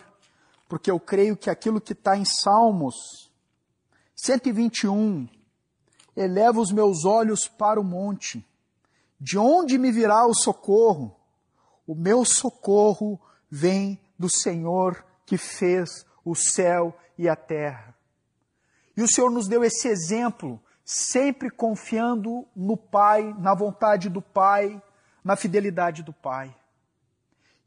porque 0.68 0.90
eu 0.90 0.98
creio 0.98 1.36
que 1.36 1.50
aquilo 1.50 1.80
que 1.80 1.92
está 1.92 2.16
em 2.16 2.24
Salmos 2.24 3.22
121, 4.22 5.28
eleva 6.16 6.60
os 6.60 6.70
meus 6.70 7.04
olhos 7.04 7.48
para 7.48 7.80
o 7.80 7.84
monte, 7.84 8.46
de 9.18 9.36
onde 9.36 9.76
me 9.78 9.90
virá 9.90 10.24
o 10.26 10.34
socorro? 10.34 11.16
O 11.84 11.94
meu 11.94 12.24
socorro 12.24 13.20
vem 13.50 13.98
do 14.16 14.30
Senhor 14.30 15.04
que 15.26 15.36
fez 15.36 16.06
o 16.24 16.36
céu 16.36 16.96
e 17.18 17.28
a 17.28 17.34
terra. 17.34 17.96
E 18.96 19.02
o 19.02 19.08
Senhor 19.08 19.28
nos 19.28 19.48
deu 19.48 19.64
esse 19.64 19.88
exemplo 19.88 20.62
sempre 20.84 21.50
confiando 21.50 22.46
no 22.54 22.76
Pai, 22.76 23.34
na 23.38 23.54
vontade 23.54 24.08
do 24.08 24.22
Pai, 24.22 24.80
na 25.24 25.34
fidelidade 25.34 26.04
do 26.04 26.12
Pai. 26.12 26.54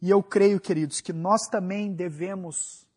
E 0.06 0.10
eu 0.12 0.22
creio, 0.22 0.60
queridos, 0.60 1.02
que 1.02 1.12
nós 1.12 1.48
também 1.48 1.92
devemos, 1.92 2.88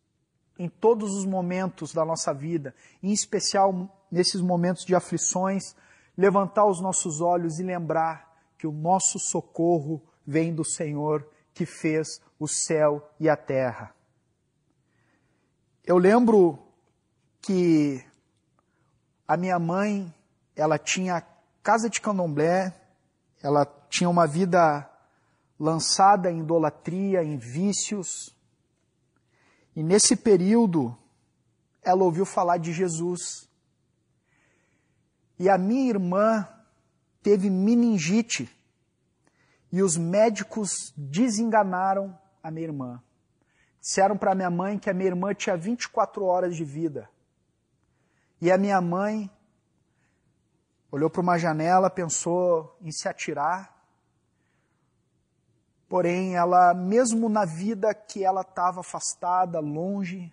em 0.58 0.68
todos 0.68 1.14
os 1.14 1.24
momentos 1.24 1.94
da 1.94 2.04
nossa 2.04 2.34
vida, 2.34 2.74
em 3.02 3.10
especial 3.10 4.04
nesses 4.10 4.42
momentos 4.42 4.84
de 4.84 4.94
aflições, 4.94 5.74
levantar 6.14 6.66
os 6.66 6.82
nossos 6.82 7.22
olhos 7.22 7.58
e 7.58 7.62
lembrar 7.62 8.38
que 8.58 8.66
o 8.66 8.70
nosso 8.70 9.18
socorro 9.18 10.02
vem 10.26 10.54
do 10.54 10.62
Senhor 10.62 11.26
que 11.54 11.64
fez 11.64 12.20
o 12.38 12.46
céu 12.46 13.10
e 13.18 13.26
a 13.26 13.38
terra. 13.38 13.94
Eu 15.86 15.96
lembro 15.96 16.58
que 17.40 18.04
a 19.26 19.34
minha 19.34 19.58
mãe, 19.58 20.14
ela 20.54 20.76
tinha 20.76 21.26
casa 21.62 21.88
de 21.88 22.02
candomblé, 22.02 22.78
ela 23.42 23.64
tinha 23.88 24.10
uma 24.10 24.26
vida 24.26 24.86
lançada 25.58 26.30
em 26.30 26.40
idolatria, 26.40 27.22
em 27.22 27.36
vícios. 27.36 28.34
E 29.74 29.82
nesse 29.82 30.14
período, 30.14 30.96
ela 31.82 32.04
ouviu 32.04 32.24
falar 32.24 32.58
de 32.58 32.72
Jesus. 32.72 33.48
E 35.38 35.48
a 35.48 35.56
minha 35.56 35.88
irmã 35.88 36.46
teve 37.22 37.50
meningite. 37.50 38.48
E 39.70 39.82
os 39.82 39.96
médicos 39.96 40.92
desenganaram 40.96 42.18
a 42.42 42.50
minha 42.50 42.66
irmã. 42.66 43.02
Disseram 43.80 44.16
para 44.16 44.34
minha 44.34 44.50
mãe 44.50 44.78
que 44.78 44.90
a 44.90 44.94
minha 44.94 45.08
irmã 45.08 45.34
tinha 45.34 45.56
24 45.56 46.24
horas 46.24 46.56
de 46.56 46.64
vida. 46.64 47.08
E 48.40 48.50
a 48.50 48.58
minha 48.58 48.80
mãe 48.80 49.30
olhou 50.90 51.10
para 51.10 51.20
uma 51.20 51.38
janela, 51.38 51.90
pensou 51.90 52.76
em 52.80 52.90
se 52.90 53.08
atirar. 53.08 53.77
Porém, 55.88 56.36
ela, 56.36 56.74
mesmo 56.74 57.28
na 57.28 57.46
vida 57.46 57.94
que 57.94 58.22
ela 58.22 58.42
estava 58.42 58.80
afastada, 58.80 59.58
longe, 59.58 60.32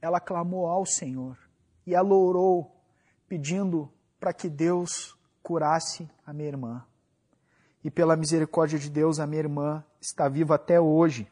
ela 0.00 0.20
clamou 0.20 0.66
ao 0.66 0.86
Senhor. 0.86 1.36
E 1.84 1.94
ela 1.94 2.14
orou, 2.14 2.72
pedindo 3.28 3.90
para 4.20 4.32
que 4.32 4.48
Deus 4.48 5.16
curasse 5.42 6.08
a 6.24 6.32
minha 6.32 6.48
irmã. 6.48 6.84
E 7.82 7.90
pela 7.90 8.16
misericórdia 8.16 8.78
de 8.78 8.88
Deus, 8.88 9.18
a 9.18 9.26
minha 9.26 9.40
irmã 9.40 9.84
está 10.00 10.28
viva 10.28 10.54
até 10.54 10.80
hoje. 10.80 11.30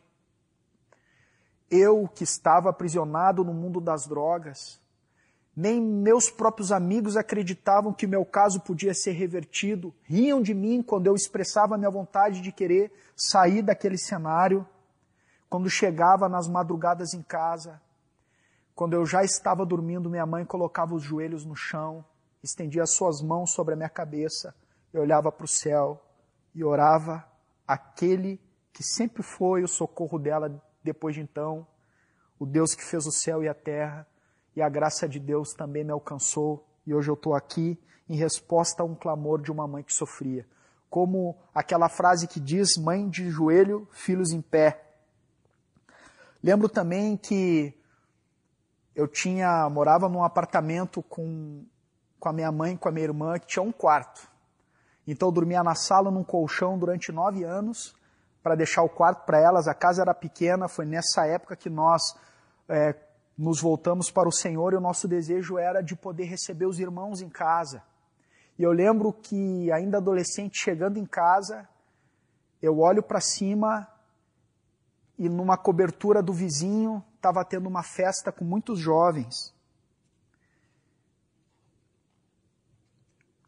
Eu, 1.71 2.09
que 2.09 2.25
estava 2.25 2.71
aprisionado 2.71 3.45
no 3.45 3.55
mundo 3.55 3.81
das 3.81 4.07
drogas, 4.07 4.81
nem 5.57 5.81
meus 5.81 6.29
próprios 6.29 6.73
amigos 6.73 7.17
acreditavam 7.17 7.93
que 7.93 8.07
meu 8.07 8.25
caso 8.25 8.61
podia 8.61 8.93
ser 8.93 9.13
revertido. 9.13 9.95
Riam 10.03 10.43
de 10.43 10.53
mim 10.53 10.83
quando 10.83 11.07
eu 11.07 11.15
expressava 11.15 11.79
minha 11.79 11.91
vontade 11.91 12.41
de 12.41 12.51
querer 12.51 12.93
sair 13.15 13.63
daquele 13.63 13.97
cenário. 13.97 14.67
Quando 15.49 15.71
chegava 15.71 16.29
nas 16.29 16.49
madrugadas 16.49 17.15
em 17.15 17.23
casa, 17.23 17.81
quando 18.75 18.95
eu 18.95 19.07
já 19.07 19.23
estava 19.23 19.65
dormindo, 19.65 20.11
minha 20.11 20.27
mãe 20.27 20.45
colocava 20.45 20.97
os 20.97 21.03
joelhos 21.03 21.45
no 21.45 21.55
chão, 21.55 22.05
estendia 22.43 22.83
as 22.83 22.91
suas 22.91 23.23
mãos 23.23 23.53
sobre 23.53 23.75
a 23.75 23.77
minha 23.77 23.89
cabeça, 23.89 24.53
eu 24.93 25.03
olhava 25.03 25.31
para 25.31 25.45
o 25.45 25.49
céu 25.49 26.03
e 26.53 26.65
orava 26.65 27.25
aquele 27.67 28.41
que 28.73 28.83
sempre 28.83 29.23
foi 29.23 29.63
o 29.63 29.69
socorro 29.69 30.19
dela 30.19 30.61
depois 30.83 31.15
de 31.15 31.21
então, 31.21 31.65
o 32.37 32.45
Deus 32.45 32.75
que 32.75 32.85
fez 32.85 33.07
o 33.07 33.13
céu 33.13 33.41
e 33.45 33.49
a 33.49 33.55
terra 33.55 34.05
e 34.57 34.63
a 34.63 34.69
graça 34.69 35.09
de 35.09 35.19
Deus 35.19 35.53
também 35.53 35.85
me 35.85 35.93
alcançou 35.93 36.65
e 36.87 36.95
hoje 36.95 37.09
eu 37.09 37.15
estou 37.15 37.35
aqui 37.35 37.79
em 38.09 38.17
resposta 38.17 38.83
a 38.83 38.87
um 38.87 38.95
clamor 38.95 39.41
de 39.41 39.51
uma 39.51 39.67
mãe 39.67 39.83
que 39.83 39.95
sofria. 39.95 40.47
Como 40.91 41.37
aquela 41.55 41.89
frase 41.89 42.29
que 42.29 42.39
diz: 42.39 42.77
mãe 42.77 43.09
de 43.09 43.31
joelho, 43.31 43.89
filhos 43.91 44.31
em 44.31 44.41
pé. 44.41 44.81
Lembro 46.43 46.69
também 46.69 47.17
que 47.17 47.75
eu 48.95 49.09
tinha 49.09 49.69
morava 49.71 50.09
num 50.09 50.23
apartamento 50.23 51.03
com, 51.03 51.65
com 52.21 52.29
a 52.29 52.33
minha 52.33 52.53
mãe, 52.53 52.77
com 52.77 52.89
a 52.89 52.93
minha 52.93 53.07
irmã, 53.07 53.39
que 53.39 53.47
tinha 53.47 53.63
um 53.63 53.73
quarto. 53.73 54.29
Então 55.07 55.29
eu 55.29 55.33
dormia 55.33 55.63
na 55.63 55.75
sala 55.75 56.11
num 56.11 56.23
colchão 56.23 56.79
durante 56.79 57.11
nove 57.11 57.45
anos 57.45 57.95
para 58.43 58.55
deixar 58.55 58.83
o 58.83 58.89
quarto 58.89 59.25
para 59.25 59.41
elas. 59.41 59.67
A 59.67 59.75
casa 59.75 60.03
era 60.03 60.15
pequena, 60.15 60.69
foi 60.69 60.85
nessa 60.85 61.27
época 61.27 61.57
que 61.57 61.71
nós 61.71 62.15
é, 62.69 62.95
nos 63.37 63.61
voltamos 63.61 64.11
para 64.11 64.29
o 64.29 64.33
Senhor 64.33 64.73
e 64.73 64.77
o 64.77 64.81
nosso 64.81 65.09
desejo 65.09 65.59
era 65.59 65.83
de 65.83 65.97
poder 65.97 66.25
receber 66.25 66.67
os 66.67 66.79
irmãos 66.79 67.21
em 67.21 67.29
casa. 67.29 67.83
E 68.59 68.63
eu 68.63 68.71
lembro 68.71 69.13
que, 69.13 69.71
ainda 69.73 69.99
adolescente, 69.99 70.57
chegando 70.57 70.99
em 70.99 71.05
casa, 71.05 71.69
eu 72.63 72.79
olho 72.79 73.03
para 73.03 73.21
cima 73.21 73.89
e 75.19 75.29
numa 75.29 75.57
cobertura 75.57 76.23
do 76.23 76.33
vizinho 76.33 77.05
estava 77.17 77.45
tendo 77.45 77.69
uma 77.69 77.83
festa 77.83 78.31
com 78.31 78.45
muitos 78.45 78.79
jovens. 78.79 79.53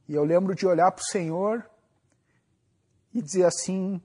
E 0.09 0.15
eu 0.15 0.25
lembro 0.25 0.55
de 0.55 0.67
olhar 0.67 0.91
para 0.91 1.03
o 1.03 1.07
Senhor 1.07 1.69
e 3.13 3.23
dizer 3.23 3.45
assim: 3.45 4.01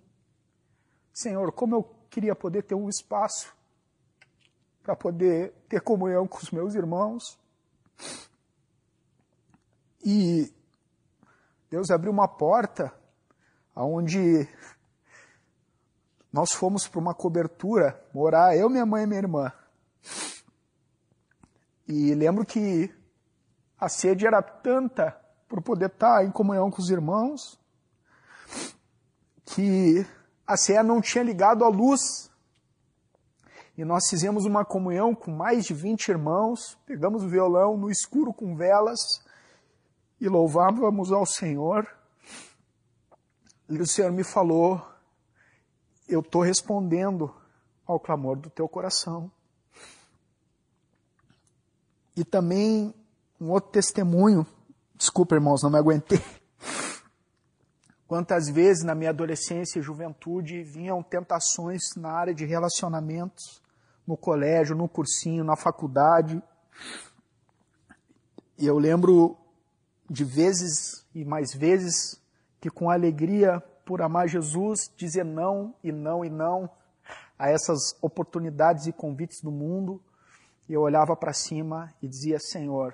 Senhor, 1.13 1.51
como 1.51 1.75
eu 1.75 1.83
queria 2.09 2.35
poder 2.35 2.63
ter 2.63 2.75
um 2.75 2.89
espaço 2.89 3.55
para 4.83 4.95
poder 4.95 5.53
ter 5.69 5.81
comunhão 5.81 6.27
com 6.27 6.37
os 6.37 6.51
meus 6.51 6.75
irmãos. 6.75 7.39
E 10.03 10.51
Deus 11.69 11.91
abriu 11.91 12.11
uma 12.11 12.27
porta 12.27 12.93
aonde 13.75 14.47
nós 16.31 16.53
fomos 16.53 16.87
para 16.87 16.99
uma 16.99 17.13
cobertura 17.13 18.01
morar, 18.13 18.55
eu, 18.55 18.69
minha 18.69 18.85
mãe 18.85 19.03
e 19.03 19.07
minha 19.07 19.19
irmã. 19.19 19.51
E 21.87 22.15
lembro 22.15 22.45
que 22.45 22.93
a 23.77 23.89
sede 23.89 24.25
era 24.25 24.41
tanta 24.41 25.19
por 25.47 25.61
poder 25.61 25.87
estar 25.87 26.23
em 26.23 26.31
comunhão 26.31 26.71
com 26.71 26.81
os 26.81 26.89
irmãos, 26.89 27.59
que 29.45 30.05
a 30.47 30.55
ceia 30.55 30.81
não 30.81 31.01
tinha 31.01 31.23
ligado 31.23 31.65
a 31.65 31.67
luz 31.67 32.30
e 33.81 33.83
nós 33.83 34.07
fizemos 34.07 34.45
uma 34.45 34.63
comunhão 34.63 35.15
com 35.15 35.31
mais 35.31 35.65
de 35.65 35.73
20 35.73 36.09
irmãos, 36.09 36.77
pegamos 36.85 37.23
o 37.23 37.27
violão 37.27 37.75
no 37.75 37.89
escuro 37.89 38.31
com 38.31 38.55
velas 38.55 39.25
e 40.19 40.29
louvávamos 40.29 41.11
ao 41.11 41.25
Senhor. 41.25 41.87
E 43.67 43.81
o 43.81 43.87
Senhor 43.87 44.11
me 44.11 44.23
falou, 44.23 44.79
eu 46.07 46.19
estou 46.19 46.43
respondendo 46.43 47.33
ao 47.83 47.99
clamor 47.99 48.37
do 48.37 48.51
teu 48.51 48.69
coração. 48.69 49.31
E 52.15 52.23
também 52.23 52.93
um 53.39 53.49
outro 53.49 53.71
testemunho, 53.71 54.45
desculpa 54.93 55.33
irmãos, 55.33 55.63
não 55.63 55.71
me 55.71 55.79
aguentei. 55.79 56.23
Quantas 58.07 58.47
vezes 58.47 58.83
na 58.83 58.93
minha 58.93 59.09
adolescência 59.09 59.79
e 59.79 59.81
juventude 59.81 60.61
vinham 60.61 61.01
tentações 61.01 61.81
na 61.97 62.11
área 62.11 62.35
de 62.35 62.45
relacionamentos, 62.45 63.59
no 64.07 64.17
colégio, 64.17 64.75
no 64.75 64.87
cursinho, 64.87 65.43
na 65.43 65.55
faculdade. 65.55 66.41
E 68.57 68.65
eu 68.65 68.77
lembro 68.77 69.37
de 70.09 70.23
vezes 70.23 71.05
e 71.15 71.23
mais 71.23 71.53
vezes 71.53 72.21
que 72.59 72.69
com 72.69 72.89
alegria 72.89 73.59
por 73.85 74.01
amar 74.01 74.27
Jesus, 74.27 74.91
dizer 74.95 75.25
não 75.25 75.73
e 75.83 75.91
não 75.91 76.23
e 76.23 76.29
não 76.29 76.69
a 77.37 77.49
essas 77.49 77.97
oportunidades 78.01 78.85
e 78.85 78.93
convites 78.93 79.41
do 79.41 79.51
mundo, 79.51 79.99
e 80.69 80.73
eu 80.73 80.81
olhava 80.81 81.15
para 81.15 81.33
cima 81.33 81.93
e 82.01 82.07
dizia: 82.07 82.39
Senhor, 82.39 82.93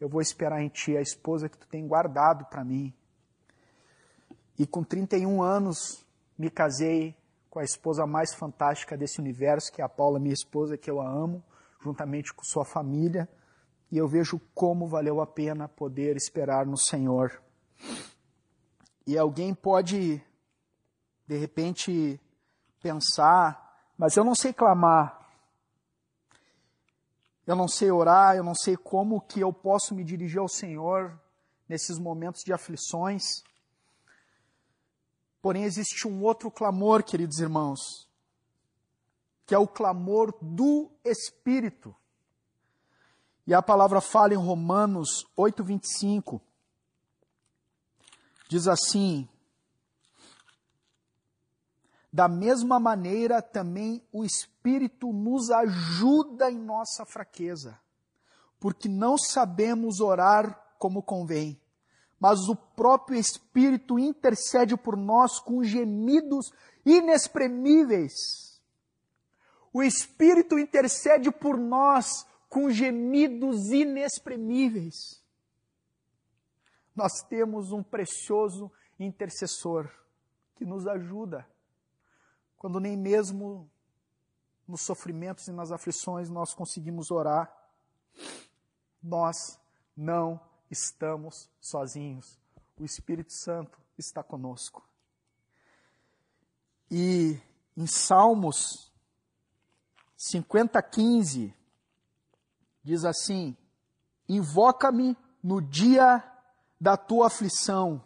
eu 0.00 0.08
vou 0.08 0.20
esperar 0.20 0.62
em 0.62 0.68
Ti 0.68 0.96
a 0.96 1.02
esposa 1.02 1.48
que 1.48 1.58
Tu 1.58 1.68
tem 1.68 1.86
guardado 1.86 2.46
para 2.46 2.64
mim. 2.64 2.94
E 4.58 4.66
com 4.66 4.82
31 4.82 5.42
anos 5.42 6.04
me 6.38 6.48
casei 6.48 7.14
com 7.54 7.60
a 7.60 7.64
esposa 7.64 8.04
mais 8.04 8.34
fantástica 8.34 8.96
desse 8.96 9.20
universo, 9.20 9.72
que 9.72 9.80
é 9.80 9.84
a 9.84 9.88
Paula, 9.88 10.18
minha 10.18 10.34
esposa, 10.34 10.76
que 10.76 10.90
eu 10.90 11.00
a 11.00 11.08
amo, 11.08 11.40
juntamente 11.80 12.34
com 12.34 12.42
sua 12.42 12.64
família, 12.64 13.28
e 13.92 13.96
eu 13.96 14.08
vejo 14.08 14.40
como 14.52 14.88
valeu 14.88 15.20
a 15.20 15.26
pena 15.26 15.68
poder 15.68 16.16
esperar 16.16 16.66
no 16.66 16.76
Senhor. 16.76 17.40
E 19.06 19.16
alguém 19.16 19.54
pode, 19.54 20.20
de 21.28 21.38
repente, 21.38 22.20
pensar, 22.82 23.78
mas 23.96 24.16
eu 24.16 24.24
não 24.24 24.34
sei 24.34 24.52
clamar, 24.52 25.30
eu 27.46 27.54
não 27.54 27.68
sei 27.68 27.92
orar, 27.92 28.34
eu 28.34 28.42
não 28.42 28.54
sei 28.56 28.76
como 28.76 29.20
que 29.20 29.38
eu 29.38 29.52
posso 29.52 29.94
me 29.94 30.02
dirigir 30.02 30.40
ao 30.40 30.48
Senhor 30.48 31.16
nesses 31.68 32.00
momentos 32.00 32.42
de 32.42 32.52
aflições. 32.52 33.44
Porém, 35.44 35.64
existe 35.64 36.08
um 36.08 36.22
outro 36.22 36.50
clamor, 36.50 37.02
queridos 37.02 37.38
irmãos, 37.38 38.08
que 39.44 39.54
é 39.54 39.58
o 39.58 39.68
clamor 39.68 40.34
do 40.40 40.90
Espírito. 41.04 41.94
E 43.46 43.52
a 43.52 43.60
palavra 43.60 44.00
fala 44.00 44.32
em 44.32 44.38
Romanos 44.38 45.26
8:25. 45.36 46.40
Diz 48.48 48.66
assim: 48.66 49.28
Da 52.10 52.26
mesma 52.26 52.80
maneira 52.80 53.42
também 53.42 54.02
o 54.10 54.24
Espírito 54.24 55.12
nos 55.12 55.50
ajuda 55.50 56.50
em 56.50 56.58
nossa 56.58 57.04
fraqueza, 57.04 57.78
porque 58.58 58.88
não 58.88 59.18
sabemos 59.18 60.00
orar 60.00 60.58
como 60.78 61.02
convém, 61.02 61.60
mas 62.24 62.48
o 62.48 62.56
próprio 62.56 63.18
Espírito 63.18 63.98
intercede 63.98 64.78
por 64.78 64.96
nós 64.96 65.38
com 65.38 65.62
gemidos 65.62 66.50
inexprimíveis. 66.82 68.58
O 69.70 69.82
Espírito 69.82 70.58
intercede 70.58 71.30
por 71.30 71.58
nós 71.58 72.26
com 72.48 72.70
gemidos 72.70 73.70
inexprimíveis 73.72 75.22
nós 76.94 77.22
temos 77.22 77.72
um 77.72 77.82
precioso 77.82 78.70
intercessor 78.98 79.90
que 80.54 80.64
nos 80.64 80.86
ajuda 80.86 81.46
quando 82.56 82.78
nem 82.78 82.96
mesmo 82.96 83.68
nos 84.66 84.80
sofrimentos 84.80 85.48
e 85.48 85.52
nas 85.52 85.72
aflições 85.72 86.30
nós 86.30 86.54
conseguimos 86.54 87.10
orar. 87.10 87.52
Nós 89.02 89.60
não 89.94 90.40
estamos 90.70 91.50
sozinhos. 91.60 92.38
O 92.78 92.84
Espírito 92.84 93.32
Santo 93.32 93.78
está 93.96 94.22
conosco. 94.22 94.86
E 96.90 97.40
em 97.76 97.86
Salmos 97.86 98.92
50, 100.16 100.80
15, 100.82 101.54
diz 102.82 103.04
assim: 103.04 103.56
Invoca-me 104.28 105.16
no 105.42 105.60
dia 105.60 106.22
da 106.80 106.96
tua 106.96 107.26
aflição, 107.26 108.02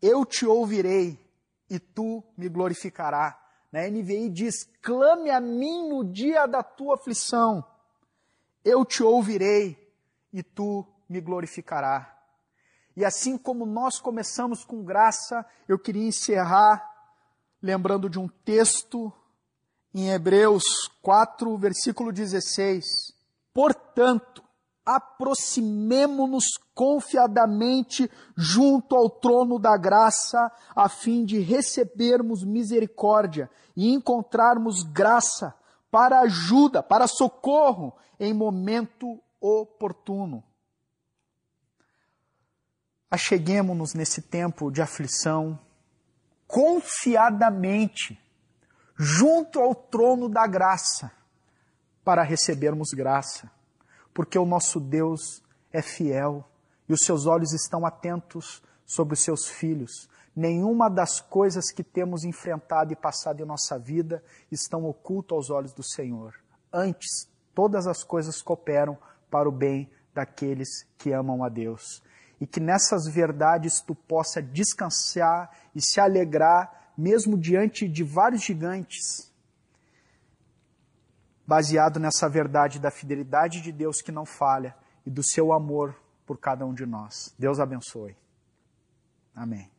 eu 0.00 0.24
te 0.24 0.46
ouvirei 0.46 1.18
e 1.68 1.78
tu 1.78 2.22
me 2.36 2.48
glorificará. 2.48 3.38
Na 3.70 3.86
NVI 3.88 4.30
diz: 4.30 4.64
clame 4.80 5.30
a 5.30 5.40
mim 5.40 5.88
no 5.88 6.04
dia 6.04 6.46
da 6.46 6.62
tua 6.62 6.94
aflição, 6.94 7.64
eu 8.64 8.84
te 8.84 9.02
ouvirei 9.02 9.92
e 10.32 10.42
tu 10.42 10.86
me 11.08 11.20
glorificará. 11.20 12.14
E 12.96 13.04
assim 13.04 13.38
como 13.38 13.64
nós 13.64 14.00
começamos 14.00 14.64
com 14.64 14.84
graça, 14.84 15.46
eu 15.68 15.78
queria 15.78 16.06
encerrar 16.06 16.98
lembrando 17.62 18.08
de 18.08 18.18
um 18.18 18.28
texto 18.28 19.12
em 19.94 20.10
Hebreus 20.10 20.64
4, 21.02 21.56
versículo 21.56 22.12
16. 22.12 22.84
Portanto, 23.52 24.42
aproximemo-nos 24.84 26.44
confiadamente 26.74 28.10
junto 28.36 28.96
ao 28.96 29.10
trono 29.10 29.58
da 29.58 29.76
graça, 29.76 30.50
a 30.74 30.88
fim 30.88 31.24
de 31.24 31.40
recebermos 31.40 32.44
misericórdia 32.44 33.50
e 33.76 33.92
encontrarmos 33.92 34.82
graça 34.82 35.54
para 35.90 36.20
ajuda, 36.20 36.82
para 36.82 37.06
socorro 37.06 37.94
em 38.18 38.32
momento 38.32 39.20
oportuno. 39.40 40.42
Acheguemos-nos 43.10 43.94
nesse 43.94 44.22
tempo 44.22 44.70
de 44.70 44.82
aflição 44.82 45.58
confiadamente 46.46 48.18
junto 48.96 49.60
ao 49.60 49.74
trono 49.74 50.28
da 50.28 50.46
graça 50.46 51.12
para 52.04 52.22
recebermos 52.22 52.90
graça 52.90 53.50
porque 54.18 54.36
o 54.36 54.44
nosso 54.44 54.80
Deus 54.80 55.44
é 55.72 55.80
fiel 55.80 56.44
e 56.88 56.92
os 56.92 57.02
seus 57.02 57.24
olhos 57.24 57.52
estão 57.52 57.86
atentos 57.86 58.60
sobre 58.84 59.14
os 59.14 59.20
seus 59.20 59.46
filhos. 59.46 60.10
Nenhuma 60.34 60.90
das 60.90 61.20
coisas 61.20 61.70
que 61.70 61.84
temos 61.84 62.24
enfrentado 62.24 62.92
e 62.92 62.96
passado 62.96 63.40
em 63.40 63.46
nossa 63.46 63.78
vida 63.78 64.20
estão 64.50 64.84
ocultas 64.84 65.36
aos 65.36 65.50
olhos 65.50 65.72
do 65.72 65.84
Senhor. 65.84 66.34
Antes, 66.72 67.30
todas 67.54 67.86
as 67.86 68.02
coisas 68.02 68.42
cooperam 68.42 68.98
para 69.30 69.48
o 69.48 69.52
bem 69.52 69.88
daqueles 70.12 70.84
que 70.98 71.12
amam 71.12 71.44
a 71.44 71.48
Deus. 71.48 72.02
E 72.40 72.46
que 72.46 72.60
nessas 72.60 73.06
verdades 73.06 73.80
tu 73.80 73.94
possa 73.94 74.40
descansar 74.40 75.50
e 75.74 75.80
se 75.80 76.00
alegrar, 76.00 76.92
mesmo 76.96 77.36
diante 77.36 77.88
de 77.88 78.04
vários 78.04 78.42
gigantes 78.42 79.28
baseado 81.48 81.98
nessa 81.98 82.28
verdade 82.28 82.78
da 82.78 82.90
fidelidade 82.90 83.62
de 83.62 83.72
Deus 83.72 84.02
que 84.02 84.12
não 84.12 84.26
falha 84.26 84.76
e 85.06 85.10
do 85.10 85.22
seu 85.24 85.50
amor 85.50 85.96
por 86.26 86.36
cada 86.36 86.66
um 86.66 86.74
de 86.74 86.84
nós. 86.84 87.34
Deus 87.38 87.58
abençoe. 87.58 88.14
Amém. 89.34 89.70